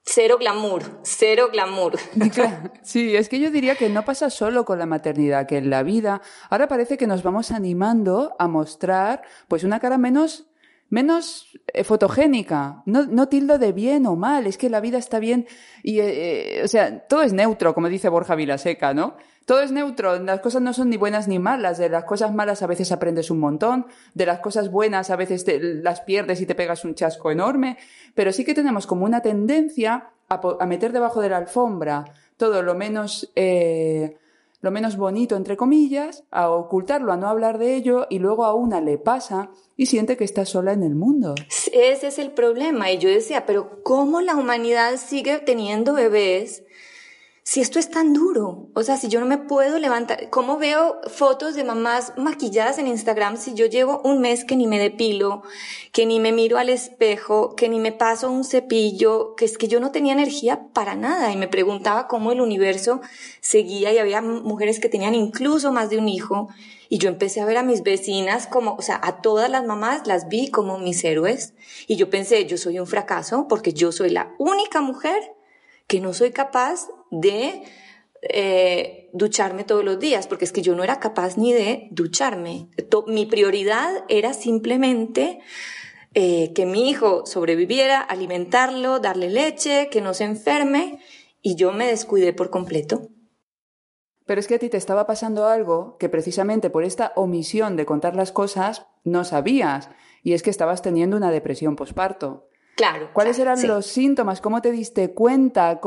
[0.04, 1.98] Cero glamour, cero glamour.
[2.82, 5.82] Sí, es que yo diría que no pasa solo con la maternidad, que en la
[5.82, 10.46] vida ahora parece que nos vamos animando a mostrar pues una cara menos
[10.92, 15.18] menos eh, fotogénica, no, no tildo de bien o mal, es que la vida está
[15.18, 15.46] bien
[15.82, 19.16] y, eh, eh, o sea, todo es neutro, como dice Borja Vilaseca, ¿no?
[19.46, 22.62] Todo es neutro, las cosas no son ni buenas ni malas, de las cosas malas
[22.62, 26.46] a veces aprendes un montón, de las cosas buenas a veces te, las pierdes y
[26.46, 27.78] te pegas un chasco enorme,
[28.14, 32.04] pero sí que tenemos como una tendencia a, meter debajo de la alfombra
[32.36, 34.18] todo lo menos, eh,
[34.62, 38.54] lo menos bonito, entre comillas, a ocultarlo, a no hablar de ello, y luego a
[38.54, 41.34] una le pasa y siente que está sola en el mundo.
[41.72, 42.92] Ese es el problema.
[42.92, 46.62] Y yo decía, pero ¿cómo la humanidad sigue teniendo bebés?
[47.44, 51.00] Si esto es tan duro, o sea, si yo no me puedo levantar, ¿cómo veo
[51.08, 55.42] fotos de mamás maquilladas en Instagram si yo llevo un mes que ni me depilo,
[55.90, 59.66] que ni me miro al espejo, que ni me paso un cepillo, que es que
[59.66, 63.00] yo no tenía energía para nada y me preguntaba cómo el universo
[63.40, 66.48] seguía y había mujeres que tenían incluso más de un hijo.
[66.88, 70.06] Y yo empecé a ver a mis vecinas como, o sea, a todas las mamás
[70.06, 71.54] las vi como mis héroes.
[71.88, 75.34] Y yo pensé, yo soy un fracaso porque yo soy la única mujer
[75.88, 77.62] que no soy capaz de
[78.22, 82.68] eh, ducharme todos los días, porque es que yo no era capaz ni de ducharme.
[83.06, 85.40] Mi prioridad era simplemente
[86.14, 91.00] eh, que mi hijo sobreviviera, alimentarlo, darle leche, que no se enferme,
[91.40, 93.08] y yo me descuidé por completo.
[94.24, 97.86] Pero es que a ti te estaba pasando algo que precisamente por esta omisión de
[97.86, 99.90] contar las cosas no sabías,
[100.22, 102.48] y es que estabas teniendo una depresión posparto.
[102.76, 103.10] Claro.
[103.12, 104.40] ¿Cuáles eran los síntomas?
[104.40, 105.80] ¿Cómo te diste cuenta?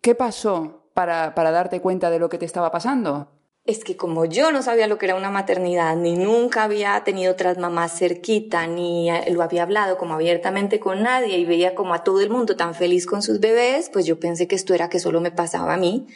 [0.00, 3.28] ¿Qué pasó para, para darte cuenta de lo que te estaba pasando?
[3.66, 7.32] Es que como yo no sabía lo que era una maternidad, ni nunca había tenido
[7.32, 12.02] otras mamás cerquita, ni lo había hablado como abiertamente con nadie y veía como a
[12.02, 14.98] todo el mundo tan feliz con sus bebés, pues yo pensé que esto era que
[14.98, 16.06] solo me pasaba a mí.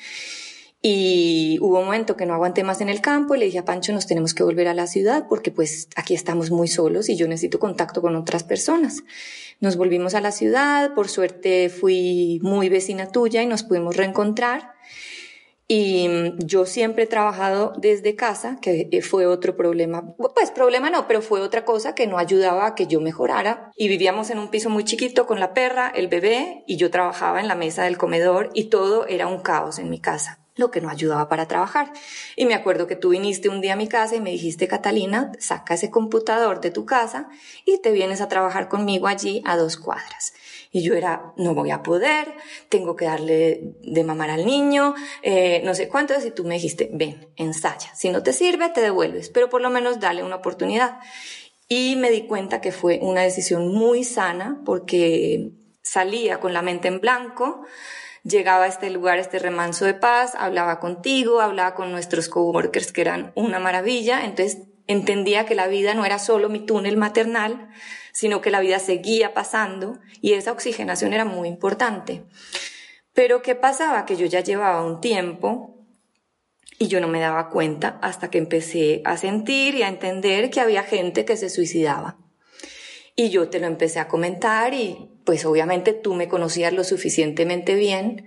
[0.87, 3.65] Y hubo un momento que no aguanté más en el campo y le dije a
[3.65, 7.17] Pancho, nos tenemos que volver a la ciudad porque pues aquí estamos muy solos y
[7.17, 9.03] yo necesito contacto con otras personas.
[9.61, 14.75] Nos volvimos a la ciudad, por suerte fui muy vecina tuya y nos pudimos reencontrar.
[15.67, 20.91] Y mm, yo siempre he trabajado desde casa, que eh, fue otro problema, pues problema
[20.91, 23.71] no, pero fue otra cosa que no ayudaba a que yo mejorara.
[23.75, 27.41] Y vivíamos en un piso muy chiquito con la perra, el bebé, y yo trabajaba
[27.41, 30.81] en la mesa del comedor y todo era un caos en mi casa lo que
[30.81, 31.93] no ayudaba para trabajar.
[32.37, 35.33] Y me acuerdo que tú viniste un día a mi casa y me dijiste, Catalina,
[35.39, 37.29] saca ese computador de tu casa
[37.65, 40.35] y te vienes a trabajar conmigo allí a dos cuadras.
[40.71, 42.35] Y yo era, no voy a poder,
[42.69, 46.91] tengo que darle de mamar al niño, eh, no sé cuánto, y tú me dijiste,
[46.93, 47.95] ven, ensaya.
[47.95, 50.99] Si no te sirve, te devuelves, pero por lo menos dale una oportunidad.
[51.69, 56.89] Y me di cuenta que fue una decisión muy sana porque salía con la mente
[56.89, 57.65] en blanco,
[58.25, 63.03] llegaba a este lugar, este remanso de paz, hablaba contigo, hablaba con nuestros coworkers que
[63.03, 67.69] eran una maravilla, entonces entendía que la vida no era solo mi túnel maternal,
[68.13, 72.25] sino que la vida seguía pasando y esa oxigenación era muy importante.
[73.13, 74.07] Pero ¿qué pasaba?
[74.07, 75.87] Que yo ya llevaba un tiempo
[76.79, 80.61] y yo no me daba cuenta hasta que empecé a sentir y a entender que
[80.61, 82.24] había gente que se suicidaba.
[83.17, 87.75] Y yo te lo empecé a comentar y pues obviamente tú me conocías lo suficientemente
[87.75, 88.27] bien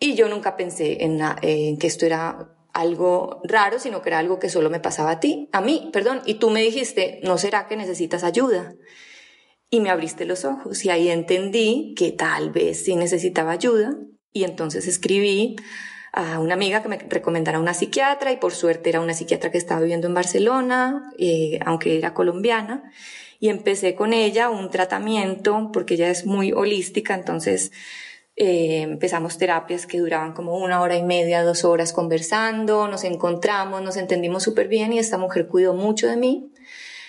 [0.00, 4.38] y yo nunca pensé en, en, que esto era algo raro, sino que era algo
[4.38, 7.68] que solo me pasaba a ti, a mí, perdón, y tú me dijiste, ¿no será
[7.68, 8.74] que necesitas ayuda?
[9.70, 13.94] Y me abriste los ojos y ahí entendí que tal vez sí necesitaba ayuda
[14.32, 15.56] y entonces escribí
[16.12, 19.58] a una amiga que me recomendara una psiquiatra y por suerte era una psiquiatra que
[19.58, 22.90] estaba viviendo en Barcelona, eh, aunque era colombiana,
[23.42, 27.72] y empecé con ella un tratamiento porque ella es muy holística, entonces
[28.36, 33.82] eh, empezamos terapias que duraban como una hora y media, dos horas conversando, nos encontramos,
[33.82, 36.52] nos entendimos súper bien y esta mujer cuidó mucho de mí.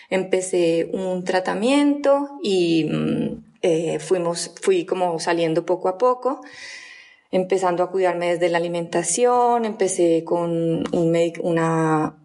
[0.09, 6.41] Empecé un tratamiento y mm, eh, fuimos, fui como saliendo poco a poco
[7.29, 10.51] empezando a cuidarme desde la alimentación, empecé con
[10.95, 12.22] un una,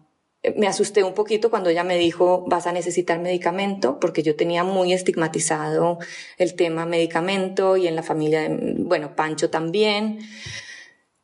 [0.55, 4.63] me asusté un poquito cuando ella me dijo vas a necesitar medicamento porque yo tenía
[4.63, 5.99] muy estigmatizado
[6.37, 10.19] el tema medicamento y en la familia, de, bueno, Pancho también.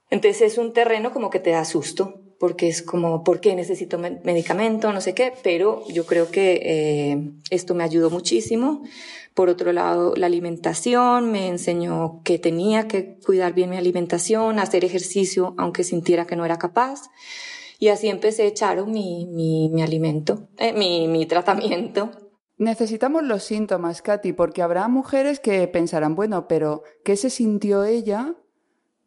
[0.09, 3.97] Entonces es un terreno como que te da susto porque es como, ¿por qué necesito
[3.97, 4.91] medicamento?
[4.91, 8.83] No sé qué, pero yo creo que eh, esto me ayudó muchísimo.
[9.33, 14.83] Por otro lado, la alimentación me enseñó que tenía que cuidar bien mi alimentación, hacer
[14.83, 17.09] ejercicio aunque sintiera que no era capaz.
[17.79, 22.11] Y así empecé a echar mi, mi, mi alimento, eh, mi, mi tratamiento.
[22.57, 28.35] Necesitamos los síntomas, Katy, porque habrá mujeres que pensarán, bueno, pero ¿qué se sintió ella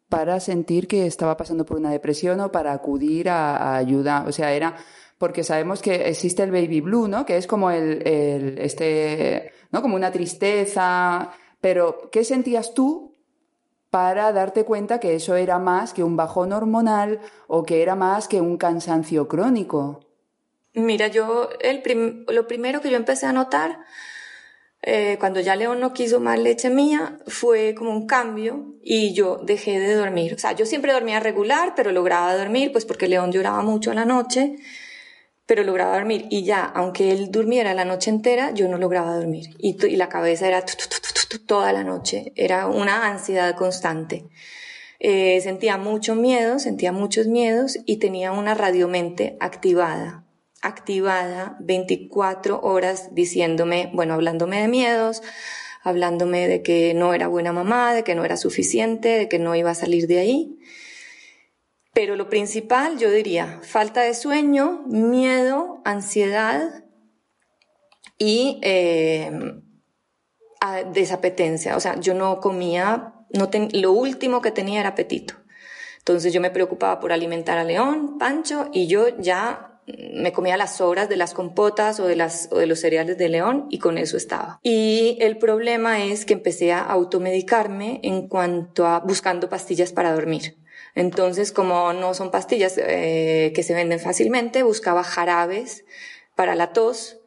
[0.07, 4.25] para sentir que estaba pasando por una depresión o para acudir a, a ayuda?
[4.27, 4.75] O sea, era
[5.19, 7.25] porque sabemos que existe el baby blue, ¿no?
[7.25, 9.81] Que es como el, el este, ¿no?
[9.81, 11.31] Como una tristeza.
[11.61, 13.08] Pero, ¿qué sentías tú
[13.89, 18.27] para darte cuenta que eso era más que un bajón hormonal o que era más
[18.27, 20.01] que un cansancio crónico.
[20.73, 21.81] Mira, yo el
[22.27, 23.79] lo primero que yo empecé a notar
[24.81, 29.37] eh, cuando ya León no quiso más leche mía fue como un cambio y yo
[29.43, 30.33] dejé de dormir.
[30.35, 33.95] O sea, yo siempre dormía regular, pero lograba dormir, pues porque León lloraba mucho a
[33.95, 34.55] la noche,
[35.49, 36.27] pero lograba dormir.
[36.29, 39.55] Y ya, aunque él durmiera la noche entera, yo no lograba dormir.
[39.57, 40.63] Y, y la cabeza era
[41.47, 42.33] toda la noche.
[42.35, 44.25] Era una ansiedad constante.
[44.99, 50.23] Eh, sentía mucho miedo, sentía muchos miedos y tenía una radiomente activada,
[50.61, 55.23] activada 24 horas diciéndome, bueno, hablándome de miedos,
[55.81, 59.55] hablándome de que no era buena mamá, de que no era suficiente, de que no
[59.55, 60.59] iba a salir de ahí.
[61.93, 66.85] Pero lo principal, yo diría, falta de sueño, miedo, ansiedad
[68.17, 69.31] y eh,
[70.93, 75.35] desapetencia, o sea, yo no comía, no lo último que tenía era apetito.
[75.99, 80.81] Entonces yo me preocupaba por alimentar a León, Pancho, y yo ya me comía las
[80.81, 82.15] horas de las compotas o de,
[82.51, 84.59] o de los cereales de León y con eso estaba.
[84.63, 90.58] Y el problema es que empecé a automedicarme en cuanto a buscando pastillas para dormir.
[90.95, 95.85] Entonces, como no son pastillas eh, que se venden fácilmente, buscaba jarabes
[96.35, 97.19] para la tos,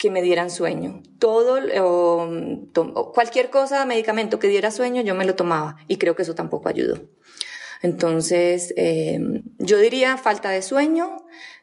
[0.00, 1.02] que me dieran sueño.
[1.18, 6.22] Todo, o, cualquier cosa, medicamento que diera sueño, yo me lo tomaba y creo que
[6.22, 7.02] eso tampoco ayudó.
[7.82, 11.18] Entonces, em, yo diría falta de sueño,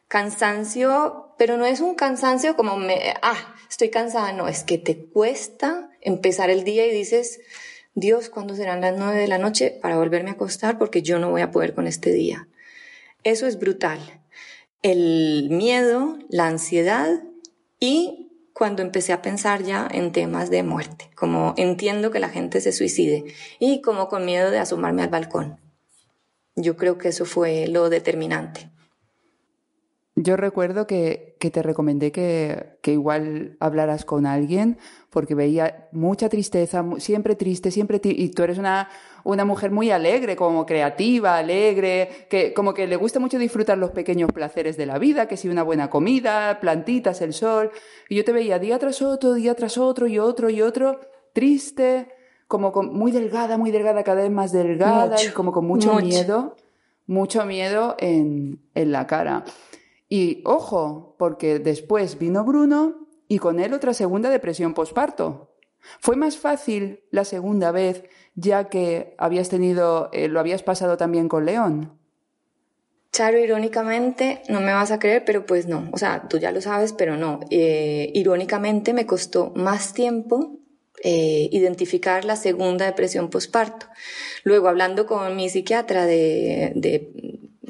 [0.06, 5.06] cansancio, pero no es un cansancio como me, ah, estoy cansada, no, es que te
[5.06, 7.40] cuesta empezar el día y dices,
[8.00, 10.78] Dios, ¿cuándo serán las nueve de la noche para volverme a acostar?
[10.78, 12.46] Porque yo no voy a poder con este día.
[13.24, 13.98] Eso es brutal.
[14.82, 17.24] El miedo, la ansiedad
[17.80, 22.60] y cuando empecé a pensar ya en temas de muerte, como entiendo que la gente
[22.60, 25.58] se suicide y como con miedo de asomarme al balcón.
[26.54, 28.70] Yo creo que eso fue lo determinante.
[30.20, 34.78] Yo recuerdo que, te recomendé que, igual hablaras con alguien
[35.10, 38.88] porque veía mucha tristeza, siempre triste, siempre y tú eres una,
[39.22, 43.92] una mujer muy alegre, como creativa, alegre, que como que le gusta mucho disfrutar los
[43.92, 47.70] pequeños placeres de la vida, que si una buena comida, plantitas, el sol,
[48.08, 50.98] y yo te veía día tras otro, día tras otro y otro y otro,
[51.32, 52.08] triste,
[52.48, 56.56] como muy delgada, muy delgada, cada vez más delgada y como con mucho, miedo,
[57.06, 59.44] mucho miedo en, en la cara.
[60.08, 65.54] Y ojo, porque después vino Bruno y con él otra segunda depresión posparto.
[66.00, 68.04] ¿Fue más fácil la segunda vez
[68.34, 71.98] ya que habías tenido, eh, lo habías pasado también con León?
[73.12, 75.88] Charo, irónicamente, no me vas a creer, pero pues no.
[75.92, 77.40] O sea, tú ya lo sabes, pero no.
[77.50, 80.58] Eh, irónicamente me costó más tiempo
[81.02, 83.86] eh, identificar la segunda depresión posparto.
[84.44, 86.72] Luego, hablando con mi psiquiatra de,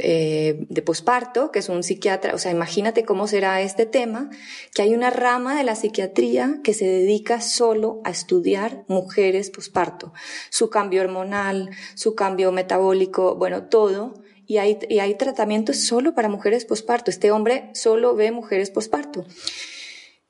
[0.01, 4.31] eh, de posparto, que es un psiquiatra, o sea, imagínate cómo será este tema,
[4.75, 10.13] que hay una rama de la psiquiatría que se dedica solo a estudiar mujeres posparto,
[10.51, 14.15] su cambio hormonal, su cambio metabólico, bueno, todo.
[14.47, 17.11] Y hay, y hay tratamientos solo para mujeres posparto.
[17.11, 19.27] Este hombre solo ve mujeres posparto.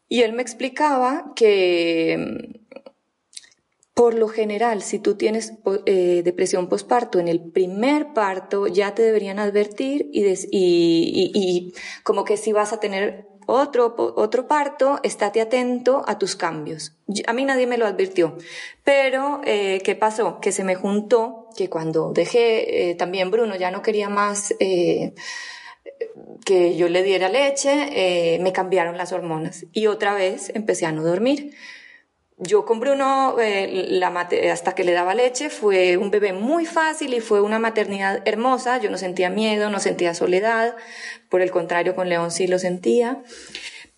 [0.09, 2.59] Y él me explicaba que
[3.99, 5.55] por lo general, si tú tienes
[5.87, 11.75] eh, depresión postparto en el primer parto, ya te deberían advertir y, y,
[12.05, 16.97] como que si vas a tener otro, otro parto, estate atento a tus cambios.
[17.27, 18.39] A mí nadie me lo advirtió,
[18.85, 20.39] pero eh, ¿qué pasó?
[20.39, 24.55] Que se me juntó que cuando dejé, eh, también Bruno ya no quería más
[26.45, 31.03] que yo le diera leche, me cambiaron las hormonas y otra vez empecé a no
[31.03, 31.57] dormir
[32.39, 34.01] yo con Bruno, eh,
[34.53, 38.79] hasta que le daba leche, fue un bebé muy fácil y fue una maternidad hermosa.
[38.79, 40.77] Yo no sentía miedo, no sentía soledad.
[41.29, 43.23] Por el contrario, con León sí lo sentía.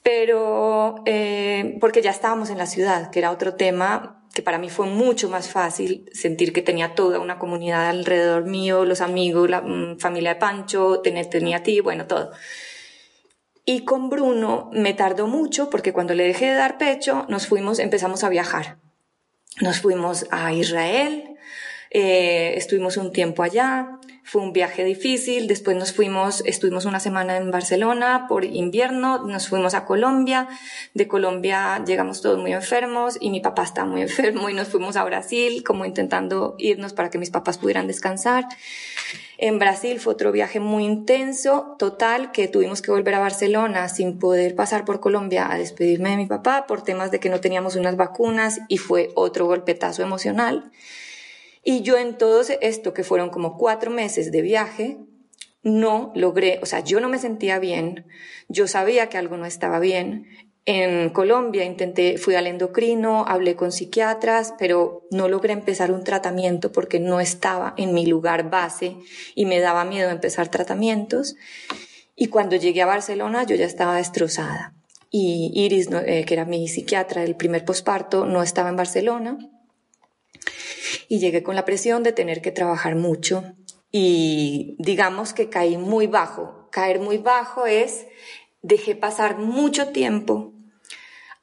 [0.03, 4.71] Pero, eh, porque ya estábamos en la ciudad, que era otro tema que para mí
[4.71, 9.61] fue mucho más fácil sentir que tenía toda una comunidad alrededor mío, los amigos, la
[9.61, 12.31] mm, familia de Pancho, tener, tenía a ti, bueno, todo.
[13.65, 17.79] Y con Bruno me tardó mucho porque cuando le dejé de dar pecho, nos fuimos,
[17.79, 18.79] empezamos a viajar.
[19.61, 21.37] Nos fuimos a Israel,
[21.91, 24.00] eh, estuvimos un tiempo allá,
[24.31, 29.49] fue un viaje difícil, después nos fuimos, estuvimos una semana en Barcelona por invierno, nos
[29.49, 30.47] fuimos a Colombia,
[30.95, 34.95] de Colombia llegamos todos muy enfermos y mi papá está muy enfermo y nos fuimos
[34.95, 38.45] a Brasil como intentando irnos para que mis papás pudieran descansar.
[39.37, 44.21] En Brasil fue otro viaje muy intenso, total, que tuvimos que volver a Barcelona sin
[44.21, 47.75] poder pasar por Colombia a despedirme de mi papá por temas de que no teníamos
[47.75, 50.71] unas vacunas y fue otro golpetazo emocional.
[51.63, 54.99] Y yo en todo esto, que fueron como cuatro meses de viaje,
[55.63, 58.07] no logré, o sea, yo no me sentía bien,
[58.49, 60.27] yo sabía que algo no estaba bien,
[60.67, 66.71] en Colombia intenté, fui al endocrino, hablé con psiquiatras, pero no logré empezar un tratamiento
[66.71, 68.97] porque no estaba en mi lugar base
[69.35, 71.37] y me daba miedo empezar tratamientos.
[72.15, 74.75] Y cuando llegué a Barcelona yo ya estaba destrozada.
[75.11, 79.39] Y Iris, eh, que era mi psiquiatra del primer posparto, no estaba en Barcelona.
[81.09, 83.45] Y llegué con la presión de tener que trabajar mucho.
[83.93, 86.69] Y digamos que caí muy bajo.
[86.71, 88.07] Caer muy bajo es
[88.63, 90.53] dejé pasar mucho tiempo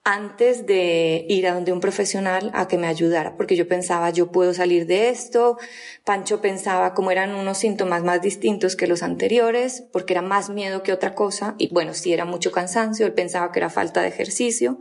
[0.10, 4.32] antes de ir a donde un profesional a que me ayudara, porque yo pensaba, yo
[4.32, 5.58] puedo salir de esto.
[6.05, 10.82] Pancho pensaba como eran unos síntomas más distintos que los anteriores, porque era más miedo
[10.82, 11.55] que otra cosa.
[11.58, 14.80] Y bueno, sí era mucho cansancio, él pensaba que era falta de ejercicio.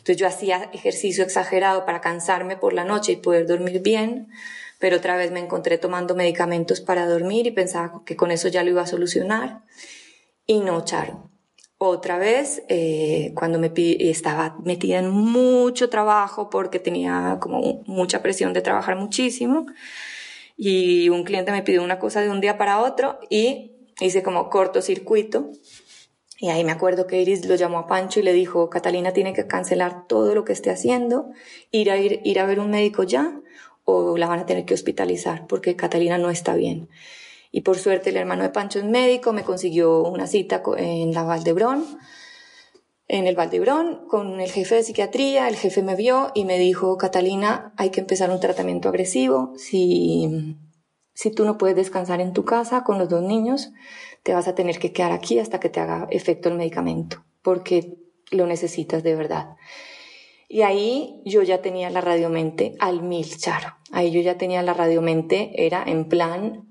[0.00, 4.28] Entonces yo hacía ejercicio exagerado para cansarme por la noche y poder dormir bien,
[4.78, 8.64] pero otra vez me encontré tomando medicamentos para dormir y pensaba que con eso ya
[8.64, 9.62] lo iba a solucionar.
[10.46, 11.30] Y no, Charo
[11.82, 18.52] otra vez, eh, cuando me estaba metida en mucho trabajo porque tenía como mucha presión
[18.52, 19.64] de trabajar muchísimo
[20.58, 24.50] y un cliente me pidió una cosa de un día para otro y hice como
[24.50, 25.52] cortocircuito
[26.40, 29.34] y ahí me acuerdo que Iris lo llamó a Pancho y le dijo, Catalina tiene
[29.34, 31.28] que cancelar todo lo que esté haciendo,
[31.70, 33.38] ir a, ir, ir a ver un médico ya
[33.84, 36.88] o la van a tener que hospitalizar porque Catalina no está bien.
[37.52, 41.24] Y por suerte el hermano de Pancho es médico, me consiguió una cita en la
[41.24, 41.84] Valdebrón,
[43.06, 45.46] en el Valdebrón, con el jefe de psiquiatría.
[45.46, 49.52] El jefe me vio y me dijo, Catalina, hay que empezar un tratamiento agresivo.
[49.58, 50.56] Si,
[51.12, 53.72] si tú no puedes descansar en tu casa con los dos niños,
[54.22, 57.96] te vas a tener que quedar aquí hasta que te haga efecto el medicamento, porque
[58.30, 59.56] lo necesitas de verdad.
[60.48, 63.76] Y ahí yo ya tenía la radiomente al mil, Charo.
[63.92, 66.66] Ahí yo ya tenía la radiomente, era en plan,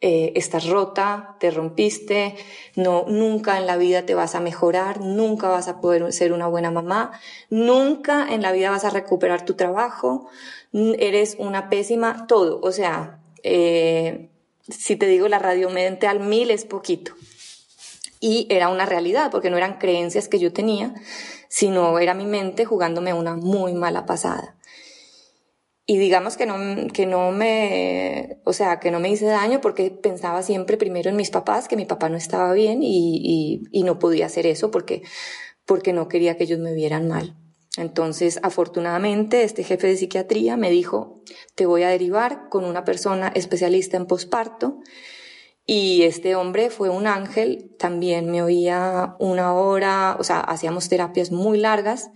[0.00, 2.34] eh, estás rota, te rompiste,
[2.74, 6.48] no, nunca en la vida te vas a mejorar, nunca vas a poder ser una
[6.48, 7.12] buena mamá,
[7.50, 10.28] nunca en la vida vas a recuperar tu trabajo,
[10.72, 12.58] eres una pésima, todo.
[12.62, 14.31] O sea, eh,
[14.68, 17.12] si te digo la radiomente al mil es poquito.
[18.20, 20.94] Y era una realidad, porque no eran creencias que yo tenía,
[21.48, 24.56] sino era mi mente jugándome una muy mala pasada.
[25.84, 26.56] Y digamos que no,
[26.92, 31.16] que no me, o sea, que no me hice daño porque pensaba siempre primero en
[31.16, 35.02] mis papás, que mi papá no estaba bien y, y, no podía hacer eso porque,
[35.66, 37.36] porque no quería que ellos me vieran mal.
[37.76, 41.22] Entonces, afortunadamente, este jefe de psiquiatría me dijo,
[41.54, 44.80] te voy a derivar con una persona especialista en posparto.
[45.64, 51.30] Y este hombre fue un ángel, también me oía una hora, o sea, hacíamos terapias
[51.30, 52.10] muy largas,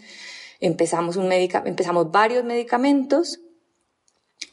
[0.61, 3.41] empezamos, un empezamos varios medicamentos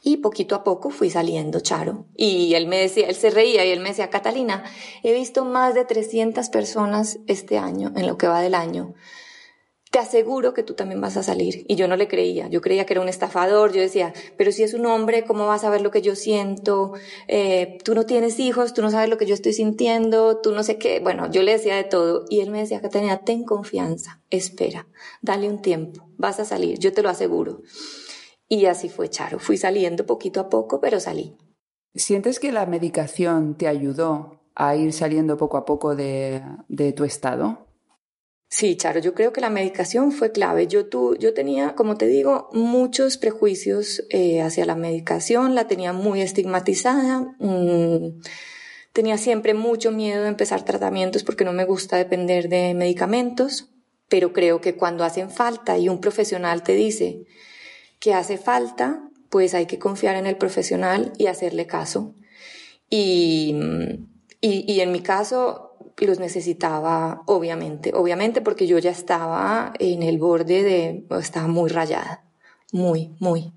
[0.02, 2.06] y poquito a poco fui saliendo, Charo.
[2.16, 4.64] Y él me decía, él se reía y él me decía, Catalina,
[5.02, 8.94] he visto más de 300 personas este año, en lo que va del año.
[9.94, 11.64] Te aseguro que tú también vas a salir.
[11.68, 12.48] Y yo no le creía.
[12.48, 13.72] Yo creía que era un estafador.
[13.72, 16.94] Yo decía, pero si es un hombre, ¿cómo vas a ver lo que yo siento?
[17.28, 20.64] Eh, tú no tienes hijos, tú no sabes lo que yo estoy sintiendo, tú no
[20.64, 20.98] sé qué.
[20.98, 22.24] Bueno, yo le decía de todo.
[22.28, 24.88] Y él me decía, Catalina, ten confianza, espera,
[25.22, 27.62] dale un tiempo, vas a salir, yo te lo aseguro.
[28.48, 29.38] Y así fue, Charo.
[29.38, 31.36] Fui saliendo poquito a poco, pero salí.
[31.94, 36.42] ¿Sientes que la medicación te ayudó a ir saliendo poco a poco de,
[36.96, 37.63] tu estado?
[38.48, 40.68] Sí, Charo, yo creo que la medicación fue clave.
[40.68, 45.92] Yo, tú, yo tenía, como te digo, muchos prejuicios eh, hacia la medicación, la tenía
[45.92, 48.20] muy estigmatizada, mm,
[48.92, 53.70] tenía siempre mucho miedo de empezar tratamientos porque no me gusta depender de medicamentos,
[54.08, 57.26] pero creo que cuando hacen falta y un profesional te dice,
[57.98, 62.14] que hace falta, pues hay que confiar en el profesional y hacerle caso.
[62.90, 63.56] Y,
[64.40, 65.63] y, en mi caso
[66.00, 72.24] los necesitaba, obviamente, obviamente porque yo ya estaba en el borde de, estaba muy rayada,
[72.72, 73.52] muy, muy.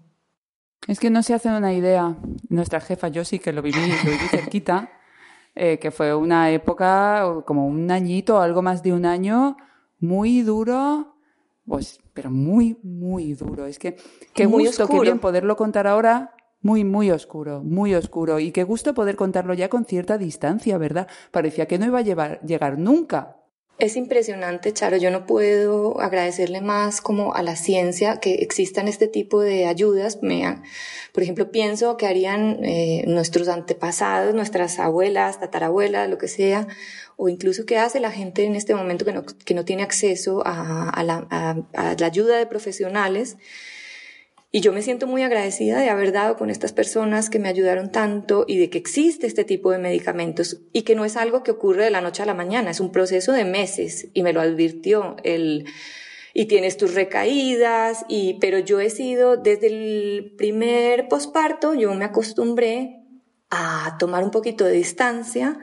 [0.88, 2.16] Es que no se hace una idea.
[2.50, 4.92] Nuestra jefa, yo sí que lo viví, lo viví cerquita,
[5.56, 9.58] eh, que fue una época, como un añito, algo más de un año,
[10.00, 11.18] muy duro,
[11.66, 13.66] pues, pero muy, muy duro.
[13.66, 13.98] Es que
[14.34, 16.34] qué gusto, qué bien poderlo contar ahora.
[16.62, 18.40] Muy, muy oscuro, muy oscuro.
[18.40, 21.08] Y qué gusto poder contarlo ya con cierta distancia, ¿verdad?
[21.32, 23.38] Parecía que no iba a llegar nunca.
[23.80, 24.98] Es impresionante, Charo.
[24.98, 30.18] Yo no puedo agradecerle más como a la ciencia que existan este tipo de ayudas.
[30.18, 36.68] Por ejemplo, pienso que harían eh, nuestros antepasados, nuestras abuelas, tatarabuelas, lo que sea,
[37.18, 40.42] o incluso qué hace la gente en este momento que no, que no tiene acceso
[40.44, 43.38] a, la, a la ayuda de profesionales
[44.52, 47.92] y yo me siento muy agradecida de haber dado con estas personas que me ayudaron
[47.92, 51.52] tanto y de que existe este tipo de medicamentos y que no es algo que
[51.52, 54.42] ocurre de la noche a la mañana, es un proceso de meses y me lo
[54.42, 55.66] advirtió el
[56.34, 62.06] y tienes tus recaídas y pero yo he sido desde el primer posparto yo me
[62.06, 62.98] acostumbré
[63.50, 65.60] a tomar un poquito de distancia,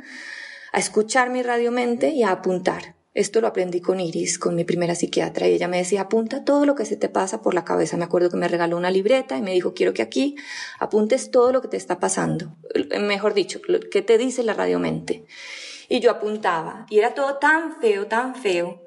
[0.72, 2.96] a escuchar mi radiomente y a apuntar.
[3.14, 6.66] Esto lo aprendí con Iris, con mi primera psiquiatra, y ella me decía, apunta todo
[6.66, 7.96] lo que se te pasa por la cabeza.
[7.96, 10.34] Me acuerdo que me regaló una libreta y me dijo, quiero que aquí
[10.80, 12.56] apuntes todo lo que te está pasando.
[13.00, 13.60] Mejor dicho,
[13.92, 15.26] ¿qué te dice la radiomente?
[15.88, 18.82] Y yo apuntaba, y era todo tan feo, tan feo,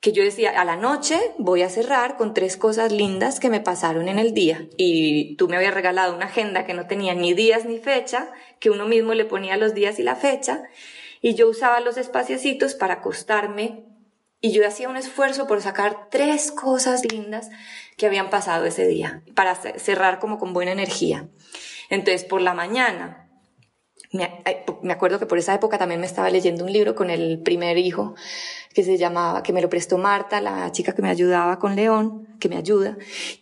[0.00, 3.60] que yo decía, a la noche voy a cerrar con tres cosas lindas que me
[3.60, 4.66] pasaron en el día.
[4.76, 8.70] Y tú me habías regalado una agenda que no tenía ni días ni fecha, que
[8.70, 10.64] uno mismo le ponía los días y la fecha
[11.22, 13.86] y yo usaba los espaciecitos para acostarme
[14.40, 17.48] y yo hacía un esfuerzo por sacar tres cosas lindas
[17.96, 21.28] que habían pasado ese día, para cerrar como con buena energía.
[21.88, 23.30] Entonces, por la mañana,
[24.10, 27.78] me, acuerdo que por esa época también me estaba leyendo un libro con el primer
[27.78, 28.14] hijo
[28.74, 32.36] que se llamaba, que me lo prestó Marta, la chica que me ayudaba con León,
[32.40, 32.96] que me ayuda,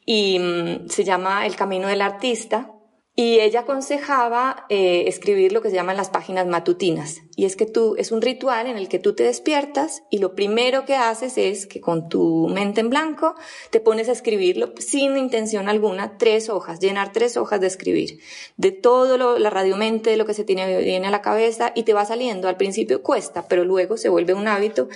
[0.05, 2.73] y mm, se llama El Camino del Artista,
[3.21, 7.21] y ella aconsejaba eh, escribir lo que se llaman las páginas matutinas.
[7.37, 10.35] Y es que tú, es un ritual en el que tú te despiertas y lo
[10.35, 13.35] primero que haces es que con tu mente en blanco
[13.69, 18.21] te pones a escribirlo sin intención alguna, tres hojas, llenar tres hojas de escribir.
[18.57, 21.83] De todo lo, la radiomente, de lo que se tiene, viene a la cabeza y
[21.83, 22.49] te va saliendo.
[22.49, 24.89] Al principio cuesta, pero luego se vuelve un hábito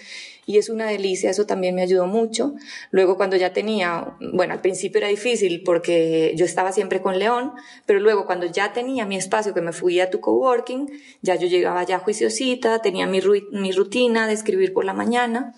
[0.47, 2.55] y es una delicia, eso también me ayudó mucho.
[2.91, 7.53] Luego cuando ya tenía, bueno, al principio era difícil porque yo estaba siempre con León,
[7.87, 10.91] pero luego cuando ya tenía mi espacio, que me fui a tu coworking,
[11.23, 13.21] ya yo llegaba ya juiciosita, tenía mi,
[13.53, 15.55] mi rutina de escribir por la mañana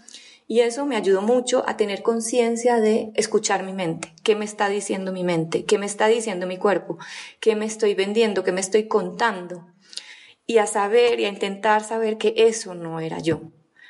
[0.48, 4.12] y eso me ayudó mucho a tener conciencia de escuchar mi mente.
[4.22, 5.64] ¿Qué me está diciendo mi mente?
[5.64, 6.98] ¿Qué me está diciendo mi cuerpo?
[7.40, 8.44] ¿Qué me estoy vendiendo?
[8.44, 9.66] ¿Qué me estoy contando?
[10.46, 13.40] Y a saber y a intentar saber que eso no era yo.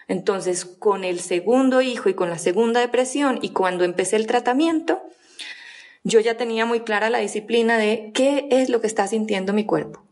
[0.09, 5.03] Entonces, con el segundo hijo y con la segunda depresión y cuando empecé el tratamiento,
[6.05, 9.67] yo ya tenía muy clara la disciplina de qué es lo que está sintiendo mi
[9.67, 10.07] cuerpo,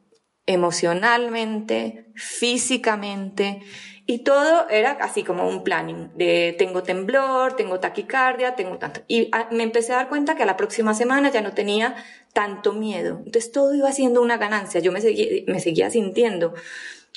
[0.47, 3.61] emocionalmente, físicamente,
[4.07, 9.01] y todo era así como un planning de tengo temblor, tengo taquicardia, tengo tanto.
[9.09, 11.95] Y me empecé a dar cuenta que a la próxima semana ya no tenía
[12.35, 13.23] tanto miedo.
[13.25, 14.81] Entonces todo iba siendo una ganancia.
[14.81, 16.53] Yo me seguía, me seguía sintiendo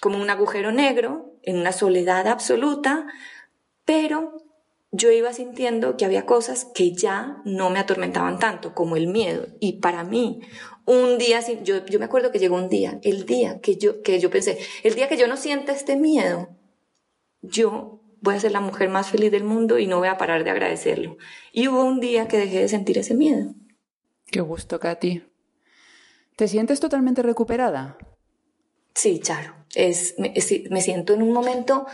[0.02, 3.08] como un agujero negro, en una soledad absoluta,
[3.86, 4.44] pero
[4.92, 9.48] yo iba sintiendo que había cosas que ya no me atormentaban tanto, como el miedo.
[9.60, 10.42] Y para mí,
[10.86, 14.20] un día, yo, yo me acuerdo que llegó un día, el día que yo, que
[14.20, 16.50] yo pensé, el día que yo no sienta este miedo,
[17.42, 20.44] yo voy a ser la mujer más feliz del mundo y no voy a parar
[20.44, 21.18] de agradecerlo.
[21.52, 23.54] Y hubo un día que dejé de sentir ese miedo.
[24.26, 25.24] Qué gusto, Katy.
[26.36, 27.98] ¿Te sientes totalmente recuperada?
[28.94, 29.57] Sí, Charo.
[29.76, 30.34] Es, me,
[30.70, 31.86] me siento en un momento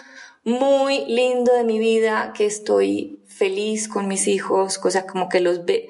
[0.43, 5.65] muy lindo de mi vida, que estoy feliz con mis hijos, cosas como que los
[5.65, 5.89] ve,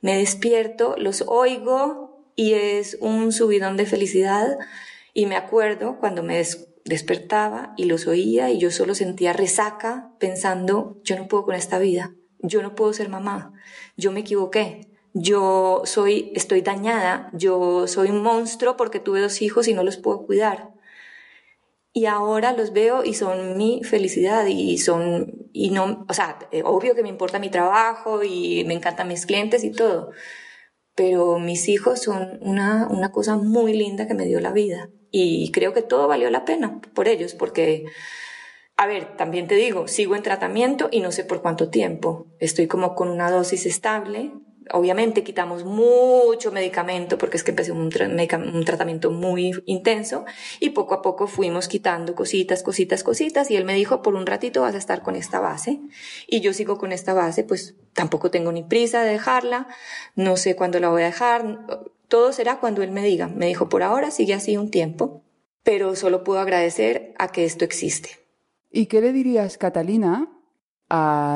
[0.00, 4.58] me despierto, los oigo y es un subidón de felicidad.
[5.12, 10.10] Y me acuerdo cuando me des despertaba y los oía y yo solo sentía resaca
[10.18, 13.54] pensando, yo no puedo con esta vida, yo no puedo ser mamá,
[13.96, 19.68] yo me equivoqué, yo soy, estoy dañada, yo soy un monstruo porque tuve dos hijos
[19.68, 20.73] y no los puedo cuidar.
[21.96, 26.62] Y ahora los veo y son mi felicidad y son, y no, o sea, eh,
[26.64, 30.10] obvio que me importa mi trabajo y me encantan mis clientes y todo,
[30.96, 34.90] pero mis hijos son una, una cosa muy linda que me dio la vida.
[35.12, 37.84] Y creo que todo valió la pena por ellos, porque,
[38.76, 42.26] a ver, también te digo, sigo en tratamiento y no sé por cuánto tiempo.
[42.40, 44.32] Estoy como con una dosis estable,
[44.72, 50.24] obviamente quitamos mucho medicamento porque es que empecé un, un, tratamiento muy intenso
[50.60, 54.26] y poco a poco fuimos quitando cositas, cositas, cositas y él me dijo, por un
[54.26, 55.80] ratito vas a estar con esta base
[56.26, 59.68] y yo sigo con esta base, pues tampoco tengo ni prisa de dejarla,
[60.14, 61.66] no sé cuándo la voy a dejar,
[62.08, 63.28] todo será cuando él me diga.
[63.28, 65.22] Me dijo, por ahora sigue así un tiempo,
[65.62, 68.10] pero solo puedo agradecer a que esto existe.
[68.70, 70.33] ¿Y qué le dirías, Catalina,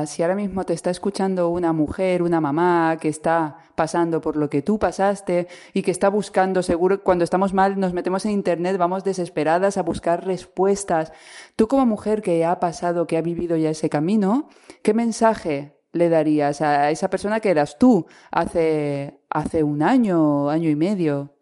[0.07, 4.49] si ahora mismo te está escuchando una mujer, una mamá que está pasando por lo
[4.51, 8.77] que tú pasaste y que está buscando, seguro cuando estamos mal nos metemos en Internet,
[8.77, 11.13] vamos desesperadas a buscar respuestas.
[11.57, 14.49] Tú como mujer que ha pasado, que ha vivido ya ese camino,
[14.83, 20.69] ¿qué mensaje le darías a esa persona que eras tú hace, hace un año, año
[20.69, 21.35] y medio?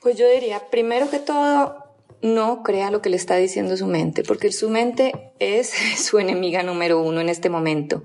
[0.00, 1.87] Pues yo diría, primero que todo,
[2.22, 6.62] no crea lo que le está diciendo su mente, porque su mente es su enemiga
[6.62, 8.04] número uno en este momento.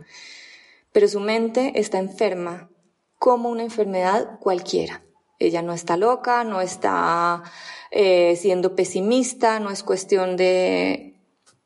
[0.91, 2.69] Pero su mente está enferma
[3.17, 5.03] como una enfermedad cualquiera.
[5.39, 7.43] Ella no está loca, no está
[7.91, 11.15] eh, siendo pesimista, no es cuestión de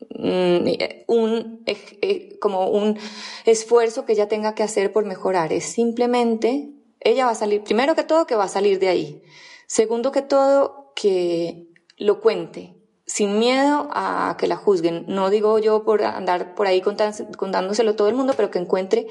[0.10, 0.68] mm,
[1.08, 2.98] un, eh, como un
[3.46, 5.52] esfuerzo que ella tenga que hacer por mejorar.
[5.52, 6.70] Es simplemente,
[7.02, 9.22] ella va a salir, primero que todo, que va a salir de ahí.
[9.68, 11.67] Segundo que todo, que
[11.98, 12.76] lo cuente,
[13.06, 15.06] sin miedo a que la juzguen.
[15.08, 19.08] No digo yo por andar por ahí contándoselo todo el mundo, pero que encuentre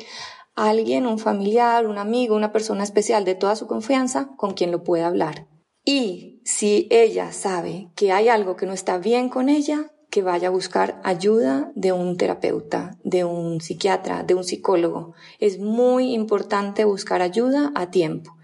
[0.54, 4.70] a alguien, un familiar, un amigo, una persona especial de toda su confianza con quien
[4.70, 5.46] lo pueda hablar.
[5.84, 10.48] Y si ella sabe que hay algo que no está bien con ella, que vaya
[10.48, 15.14] a buscar ayuda de un terapeuta, de un psiquiatra, de un psicólogo.
[15.40, 18.36] Es muy importante buscar ayuda a tiempo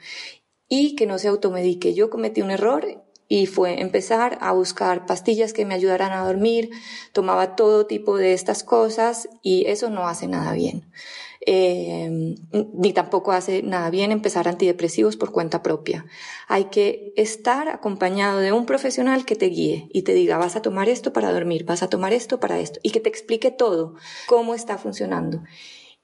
[0.68, 1.94] y que no se automedique.
[1.94, 3.01] Yo cometí un error
[3.32, 6.68] y fue empezar a buscar pastillas que me ayudaran a dormir,
[7.14, 10.84] tomaba todo tipo de estas cosas y eso no hace nada bien.
[11.46, 12.36] Eh,
[12.74, 16.04] ni tampoco hace nada bien empezar antidepresivos por cuenta propia.
[16.46, 20.60] Hay que estar acompañado de un profesional que te guíe y te diga, vas a
[20.60, 23.94] tomar esto para dormir, vas a tomar esto para esto, y que te explique todo,
[24.26, 25.42] cómo está funcionando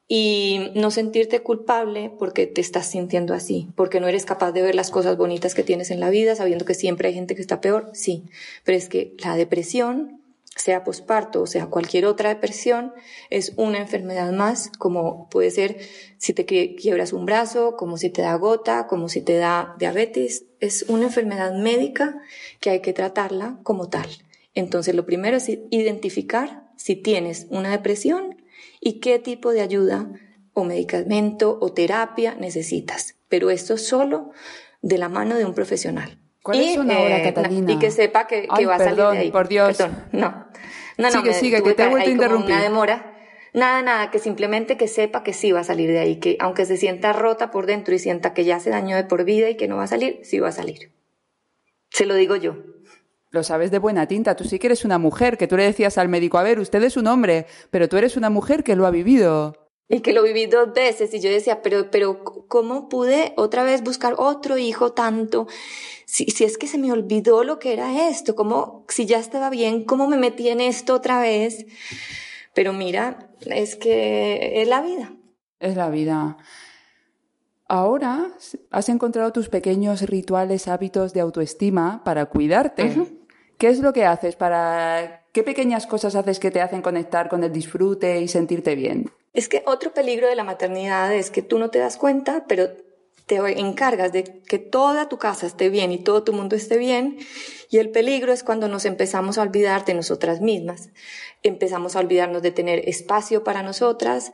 [0.09, 4.75] y no sentirte culpable porque te estás sintiendo así, porque no eres capaz de ver
[4.75, 7.61] las cosas bonitas que tienes en la vida, sabiendo que siempre hay gente que está
[7.61, 8.25] peor, sí,
[8.65, 10.19] pero es que la depresión,
[10.57, 12.93] sea posparto o sea cualquier otra depresión,
[13.31, 15.79] es una enfermedad más, como puede ser
[16.17, 20.47] si te quiebras un brazo, como si te da gota, como si te da diabetes,
[20.59, 22.21] es una enfermedad médica
[22.61, 24.09] que hay que tratarla como tal.
[24.55, 28.38] Entonces, lo primero es identificar si tienes una depresión
[28.81, 30.09] y qué tipo de ayuda
[30.53, 33.17] o medicamento o terapia necesitas.
[33.29, 34.31] Pero esto solo
[34.83, 36.19] de la mano de un profesional.
[36.43, 37.73] ¿Cuáles son ahora, eh, Catalina?
[37.73, 39.31] Y que sepa que, que Ay, va a salir de ahí.
[39.31, 39.77] por Dios.
[39.77, 40.47] Perdón, no.
[40.97, 42.55] No, no, Sigue, me sigue, que te he vuelto a interrumpir.
[42.55, 43.15] Una demora.
[43.55, 46.65] Nada, nada, que simplemente que sepa que sí va a salir de ahí, que aunque
[46.65, 49.57] se sienta rota por dentro y sienta que ya se dañó de por vida y
[49.57, 50.93] que no va a salir, sí va a salir.
[51.91, 52.57] Se lo digo yo.
[53.31, 55.99] Lo sabes de buena tinta, tú sí que eres una mujer, que tú le decías
[55.99, 58.87] al médico, a ver, usted es un hombre, pero tú eres una mujer que lo
[58.87, 59.69] ha vivido.
[59.91, 63.83] Y que lo viví dos veces y yo decía, pero, pero, ¿cómo pude otra vez
[63.83, 65.47] buscar otro hijo tanto?
[66.05, 69.49] Si, si es que se me olvidó lo que era esto, ¿cómo, si ya estaba
[69.49, 71.67] bien, cómo me metí en esto otra vez?
[72.55, 75.13] Pero mira, es que es la vida.
[75.61, 76.37] Es la vida.
[77.67, 78.29] Ahora
[78.71, 83.18] has encontrado tus pequeños rituales, hábitos de autoestima para cuidarte.
[83.59, 85.25] ¿Qué es lo que haces para...
[85.33, 89.11] ¿Qué pequeñas cosas haces que te hacen conectar con el disfrute y sentirte bien?
[89.35, 92.69] Es que otro peligro de la maternidad es que tú no te das cuenta, pero
[93.27, 97.19] te encargas de que toda tu casa esté bien y todo tu mundo esté bien.
[97.69, 100.91] Y el peligro es cuando nos empezamos a olvidar de nosotras mismas.
[101.43, 104.33] Empezamos a olvidarnos de tener espacio para nosotras,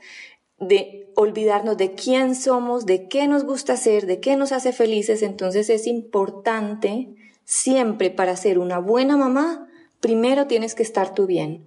[0.59, 5.22] de olvidarnos de quién somos, de qué nos gusta hacer, de qué nos hace felices.
[5.22, 7.09] Entonces es importante
[7.45, 9.68] siempre para ser una buena mamá,
[10.01, 11.62] primero tienes que estar tú bien.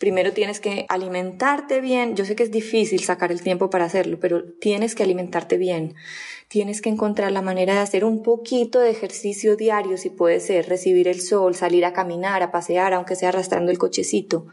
[0.00, 2.16] Primero tienes que alimentarte bien.
[2.16, 5.94] Yo sé que es difícil sacar el tiempo para hacerlo, pero tienes que alimentarte bien.
[6.48, 10.70] Tienes que encontrar la manera de hacer un poquito de ejercicio diario, si puede ser,
[10.70, 14.46] recibir el sol, salir a caminar, a pasear, aunque sea arrastrando el cochecito.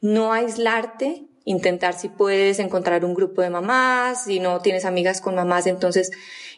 [0.00, 5.34] No aislarte, intentar si puedes encontrar un grupo de mamás, si no tienes amigas con
[5.34, 6.10] mamás, entonces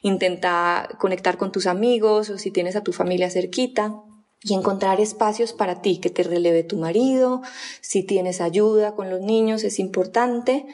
[0.03, 3.95] intenta conectar con tus amigos o si tienes a tu familia cerquita
[4.43, 7.41] y encontrar espacios para ti, que te releve tu marido,
[7.81, 10.67] si tienes ayuda con los niños, es importante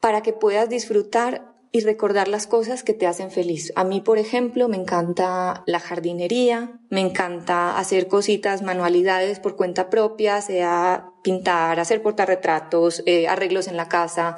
[0.00, 3.72] para que puedas disfrutar y recordar las cosas que te hacen feliz.
[3.76, 9.88] A mí, por ejemplo, me encanta la jardinería, me encanta hacer cositas, manualidades por cuenta
[9.88, 14.36] propia, sea pintar, hacer portarretratos, eh, arreglos en la casa,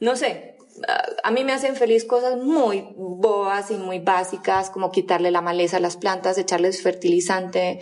[0.00, 0.51] no sé,
[1.22, 5.76] a mí me hacen feliz cosas muy boas y muy básicas, como quitarle la maleza
[5.76, 7.80] a las plantas, echarles fertilizante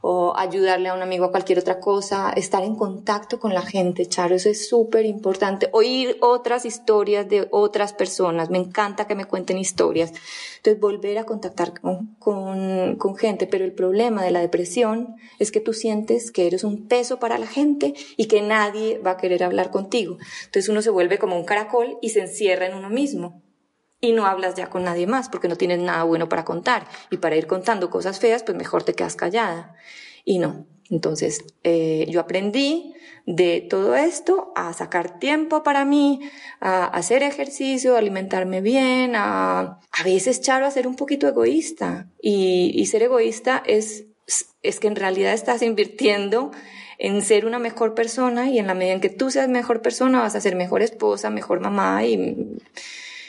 [0.00, 4.06] o ayudarle a un amigo a cualquier otra cosa, estar en contacto con la gente,
[4.06, 5.68] Charo, eso es súper importante.
[5.72, 10.12] Oír otras historias de otras personas, me encanta que me cuenten historias.
[10.56, 15.50] Entonces, volver a contactar con, con, con gente, pero el problema de la depresión es
[15.52, 19.16] que tú sientes que eres un peso para la gente y que nadie va a
[19.16, 20.18] querer hablar contigo.
[20.44, 23.42] Entonces uno se vuelve como un caracol y se encierra en uno mismo.
[24.00, 26.88] Y no hablas ya con nadie más porque no tienes nada bueno para contar.
[27.10, 29.76] Y para ir contando cosas feas, pues mejor te quedas callada.
[30.24, 30.66] Y no.
[30.90, 32.94] Entonces, eh, yo aprendí
[33.26, 36.20] de todo esto a sacar tiempo para mí,
[36.60, 42.10] a hacer ejercicio, a alimentarme bien, a a veces, Charo, a ser un poquito egoísta.
[42.20, 44.06] Y, y ser egoísta es,
[44.62, 46.52] es que en realidad estás invirtiendo
[46.98, 50.20] en ser una mejor persona y en la medida en que tú seas mejor persona
[50.20, 52.58] vas a ser mejor esposa, mejor mamá y,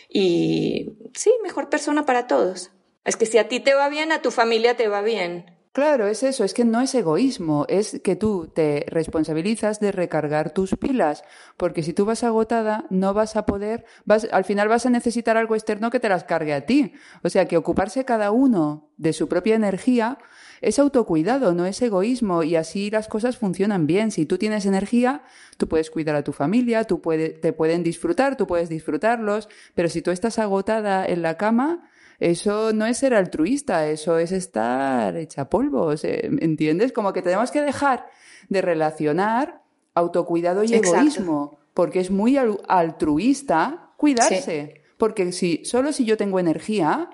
[0.09, 2.71] y sí, mejor persona para todos.
[3.03, 5.57] Es que si a ti te va bien, a tu familia te va bien.
[5.73, 10.51] Claro, es eso, es que no es egoísmo, es que tú te responsabilizas de recargar
[10.51, 11.23] tus pilas,
[11.57, 15.35] porque si tú vas agotada no vas a poder, vas, al final vas a necesitar
[15.35, 16.93] algo externo que te las cargue a ti.
[17.23, 20.19] O sea que ocuparse cada uno de su propia energía
[20.61, 24.11] es autocuidado, no es egoísmo y así las cosas funcionan bien.
[24.11, 25.23] Si tú tienes energía,
[25.57, 29.89] tú puedes cuidar a tu familia, tú puede, te pueden disfrutar, tú puedes disfrutarlos, pero
[29.89, 31.89] si tú estás agotada en la cama,
[32.31, 36.91] eso no es ser altruista, eso es estar hecha polvo, ¿entiendes?
[36.93, 38.05] Como que tenemos que dejar
[38.49, 39.61] de relacionar
[39.93, 40.97] autocuidado y Exacto.
[40.97, 47.09] egoísmo, porque es muy al- altruista cuidarse, porque si solo si yo tengo energía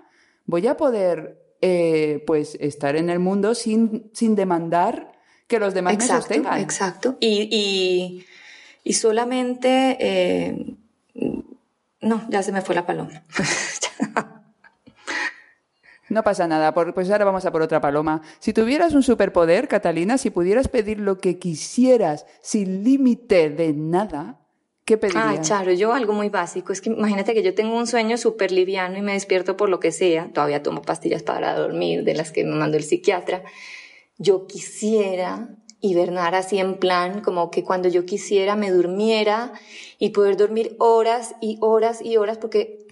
[0.45, 5.11] voy a poder eh, pues estar en el mundo sin, sin demandar
[5.47, 6.59] que los demás me Exacto, sostengan.
[6.61, 7.17] exacto.
[7.19, 8.25] Y, y,
[8.83, 10.75] y solamente, eh,
[12.01, 13.23] no, ya se me fue la paloma.
[16.09, 18.21] No pasa nada, pues ahora vamos a por otra paloma.
[18.39, 24.39] Si tuvieras un superpoder, Catalina, si pudieras pedir lo que quisieras sin límite de nada,
[24.85, 25.25] ¿qué pedirías?
[25.27, 26.73] Ay, Charo, yo algo muy básico.
[26.73, 29.79] Es que imagínate que yo tengo un sueño súper liviano y me despierto por lo
[29.79, 30.31] que sea.
[30.33, 33.43] Todavía tomo pastillas para dormir, de las que me mandó el psiquiatra.
[34.17, 35.49] Yo quisiera
[35.79, 39.53] hibernar así en plan, como que cuando yo quisiera me durmiera
[39.97, 42.87] y poder dormir horas y horas y horas, porque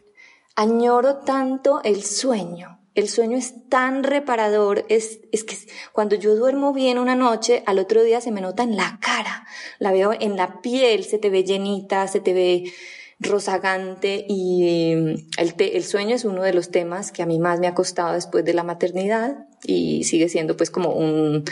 [0.55, 2.76] añoro tanto el sueño.
[2.97, 5.55] El sueño es tan reparador, es, es que
[5.93, 9.45] cuando yo duermo bien una noche, al otro día se me nota en la cara,
[9.77, 12.73] la veo en la piel, se te ve llenita, se te ve
[13.19, 14.95] rozagante y
[15.37, 18.15] el, el sueño es uno de los temas que a mí más me ha costado
[18.15, 21.45] después de la maternidad y sigue siendo pues como un...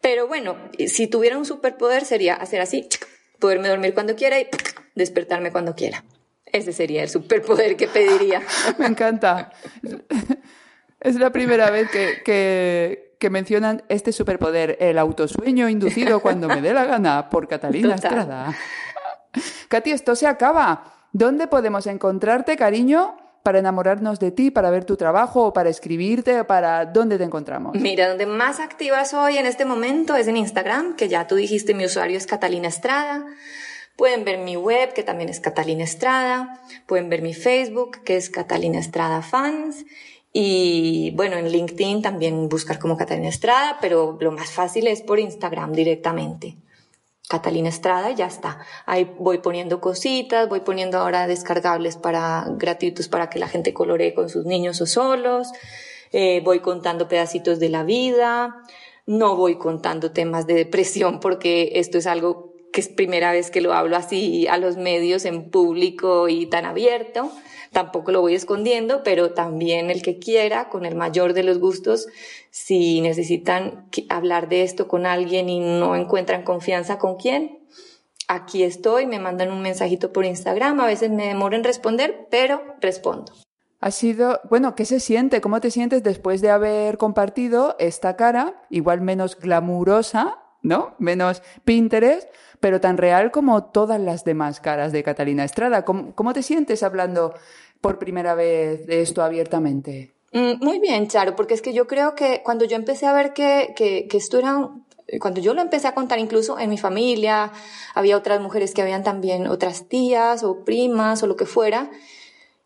[0.00, 2.88] Pero bueno, si tuviera un superpoder sería hacer así,
[3.38, 4.48] poderme dormir cuando quiera y
[4.94, 6.02] despertarme cuando quiera.
[6.50, 8.42] Ese sería el superpoder que pediría.
[8.78, 9.52] Me encanta.
[11.00, 16.72] Es la primera vez que, que, mencionan este superpoder, el autosueño inducido cuando me dé
[16.72, 18.54] la gana, por Catalina Estrada.
[19.68, 21.08] Katy, esto se acaba.
[21.12, 23.16] ¿Dónde podemos encontrarte, cariño?
[23.48, 27.24] para enamorarnos de ti, para ver tu trabajo o para escribirte o para dónde te
[27.24, 27.74] encontramos?
[27.76, 31.72] Mira, donde más activa soy en este momento es en Instagram, que ya tú dijiste
[31.72, 33.24] mi usuario es Catalina Estrada.
[33.96, 36.60] Pueden ver mi web, que también es Catalina Estrada.
[36.84, 39.86] Pueden ver mi Facebook, que es Catalina Estrada Fans.
[40.32, 45.18] Y bueno, en LinkedIn también buscar como Catalina Estrada, pero lo más fácil es por
[45.18, 46.56] Instagram directamente.
[47.28, 48.58] Catalina Estrada y ya está.
[48.86, 54.14] Ahí voy poniendo cositas, voy poniendo ahora descargables para gratuitos para que la gente coloree
[54.14, 55.48] con sus niños o solos.
[56.12, 58.62] Eh, voy contando pedacitos de la vida.
[59.06, 63.60] No voy contando temas de depresión porque esto es algo que es primera vez que
[63.60, 67.30] lo hablo así a los medios en público y tan abierto
[67.72, 72.06] tampoco lo voy escondiendo, pero también el que quiera, con el mayor de los gustos,
[72.50, 77.58] si necesitan hablar de esto con alguien y no encuentran confianza con quién,
[78.28, 82.62] aquí estoy, me mandan un mensajito por Instagram, a veces me demoro en responder, pero
[82.80, 83.32] respondo.
[83.80, 85.40] Ha sido, bueno, ¿qué se siente?
[85.40, 90.94] ¿Cómo te sientes después de haber compartido esta cara, igual menos glamurosa, ¿no?
[90.98, 92.28] Menos Pinterest,
[92.60, 95.84] pero tan real como todas las demás caras de Catalina Estrada.
[95.84, 97.34] ¿Cómo, te sientes hablando
[97.80, 100.12] por primera vez de esto abiertamente?
[100.32, 103.32] Mm, muy bien, Charo, porque es que yo creo que cuando yo empecé a ver
[103.32, 104.68] que, que, esto era
[105.20, 107.50] cuando yo lo empecé a contar incluso en mi familia,
[107.94, 111.90] había otras mujeres que habían también otras tías o primas o lo que fuera.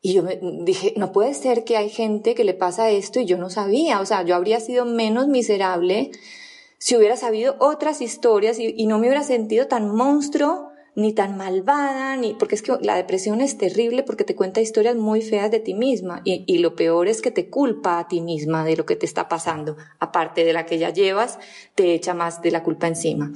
[0.04, 3.26] Y yo me dije, no puede ser que hay gente que le pasa esto y
[3.26, 4.00] yo no sabía.
[4.00, 6.10] O sea, yo habría sido menos miserable
[6.82, 12.16] si hubiera sabido otras historias y, no me hubiera sentido tan monstruo ni tan malvada,
[12.16, 15.60] ni porque es que la depresión es terrible porque te cuenta historias muy feas de
[15.60, 18.96] ti misma y, lo peor es que te culpa a ti misma de lo que
[18.96, 21.38] te está pasando, aparte de la que ya llevas,
[21.76, 23.30] te echa más de la culpa encima.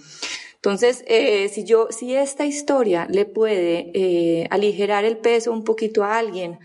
[0.56, 6.02] Entonces, eh, si yo, si esta historia le puede eh, aligerar el peso un poquito
[6.02, 6.58] a alguien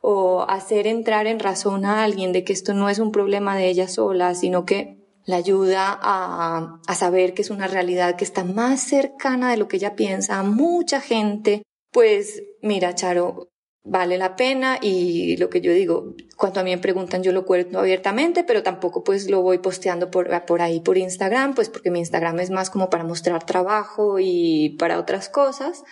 [0.00, 3.68] o hacer entrar en razón a alguien de que esto no es un problema de
[3.68, 8.44] ella sola, sino que la ayuda a, a, saber que es una realidad que está
[8.44, 10.38] más cercana de lo que ella piensa.
[10.38, 11.62] A mucha gente,
[11.92, 13.48] pues mira, Charo,
[13.84, 17.44] vale la pena y lo que yo digo, cuando a mí me preguntan yo lo
[17.44, 21.90] cuento abiertamente, pero tampoco pues lo voy posteando por, por ahí por Instagram, pues porque
[21.90, 25.84] mi Instagram es más como para mostrar trabajo y para otras cosas,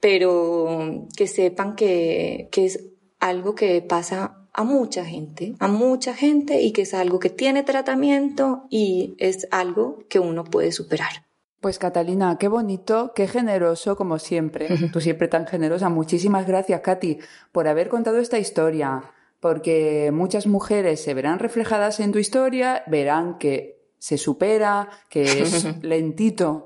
[0.00, 2.84] pero que sepan que, que es
[3.18, 7.62] algo que pasa a mucha gente, a mucha gente y que es algo que tiene
[7.62, 11.26] tratamiento y es algo que uno puede superar.
[11.60, 14.68] Pues Catalina, qué bonito, qué generoso como siempre.
[14.92, 15.90] Tú siempre tan generosa.
[15.90, 17.18] Muchísimas gracias, Katy,
[17.52, 19.02] por haber contado esta historia,
[19.40, 25.66] porque muchas mujeres se verán reflejadas en tu historia, verán que se supera, que es
[25.82, 26.65] lentito,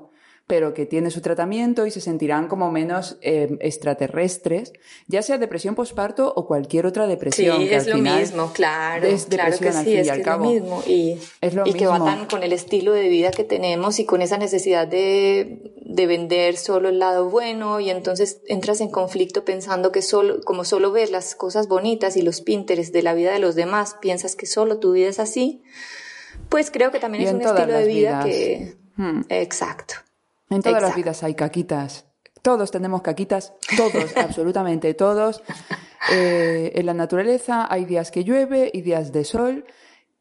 [0.51, 4.73] pero que tiene su tratamiento y se sentirán como menos eh, extraterrestres,
[5.07, 7.61] ya sea depresión postparto o cualquier otra depresión.
[7.61, 9.07] Sí, es lo mismo, claro.
[9.07, 10.83] Es claro que sí, es, que es lo mismo.
[10.85, 11.17] Y,
[11.63, 14.89] y que va tan con el estilo de vida que tenemos y con esa necesidad
[14.89, 20.41] de, de vender solo el lado bueno y entonces entras en conflicto pensando que solo,
[20.43, 23.95] como solo ves las cosas bonitas y los pínteres de la vida de los demás,
[24.01, 25.63] piensas que solo tu vida es así,
[26.49, 28.75] pues creo que también es un estilo de vida que...
[28.97, 29.21] Hmm.
[29.29, 29.95] Exacto.
[30.51, 32.05] En todas las vidas hay caquitas.
[32.41, 35.41] Todos tenemos caquitas, todos, absolutamente todos.
[36.11, 39.65] Eh, en la naturaleza hay días que llueve y días de sol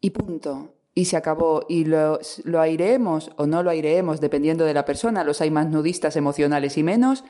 [0.01, 0.77] y punto.
[0.95, 1.65] Y se acabó.
[1.69, 5.25] Y lo, lo aireemos o no lo aireemos dependiendo de la persona.
[5.25, 7.25] Los hay más nudistas emocionales y menos.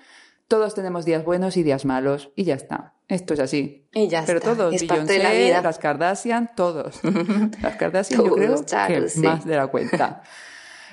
[0.48, 2.32] Todos tenemos días buenos y días malos.
[2.36, 2.94] Y ya está.
[3.06, 3.88] Esto es así.
[3.92, 5.62] Y ya Pero todos, es parte de la vida.
[5.62, 7.00] las Kardashian, todos.
[7.62, 10.22] Las Kardashian yo creo que más de la cuenta.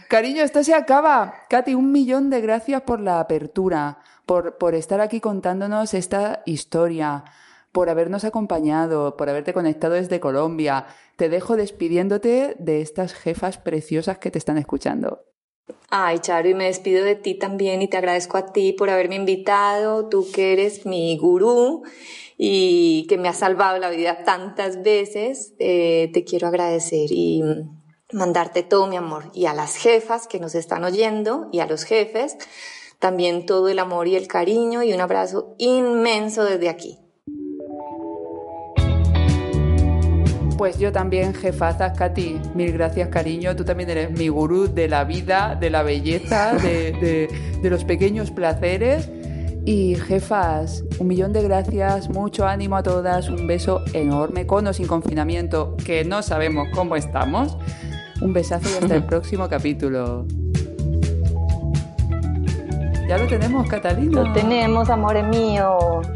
[0.07, 1.33] Cariño, esto se acaba.
[1.49, 7.25] Katy, un millón de gracias por la apertura, por, por estar aquí contándonos esta historia,
[7.73, 10.85] por habernos acompañado, por haberte conectado desde Colombia.
[11.17, 15.25] Te dejo despidiéndote de estas jefas preciosas que te están escuchando.
[15.89, 19.15] Ay, Charo, y me despido de ti también y te agradezco a ti por haberme
[19.15, 21.83] invitado, tú que eres mi gurú
[22.37, 27.41] y que me has salvado la vida tantas veces, eh, te quiero agradecer y
[28.11, 29.31] mandarte todo mi amor.
[29.33, 32.37] Y a las jefas que nos están oyendo y a los jefes,
[32.99, 36.99] también todo el amor y el cariño y un abrazo inmenso desde aquí.
[40.57, 43.55] Pues yo también, jefaza Katy, mil gracias, cariño.
[43.55, 47.29] Tú también eres mi gurú de la vida, de la belleza, de,
[47.61, 49.07] de los pequeños placeres.
[49.65, 54.73] Y jefas, un millón de gracias, mucho ánimo a todas, un beso enorme con o
[54.73, 57.57] sin confinamiento, que no sabemos cómo estamos.
[58.21, 60.25] Un besazo y hasta el próximo capítulo.
[63.07, 64.23] Ya lo tenemos, Catalina.
[64.23, 66.07] Lo tenemos, amores míos.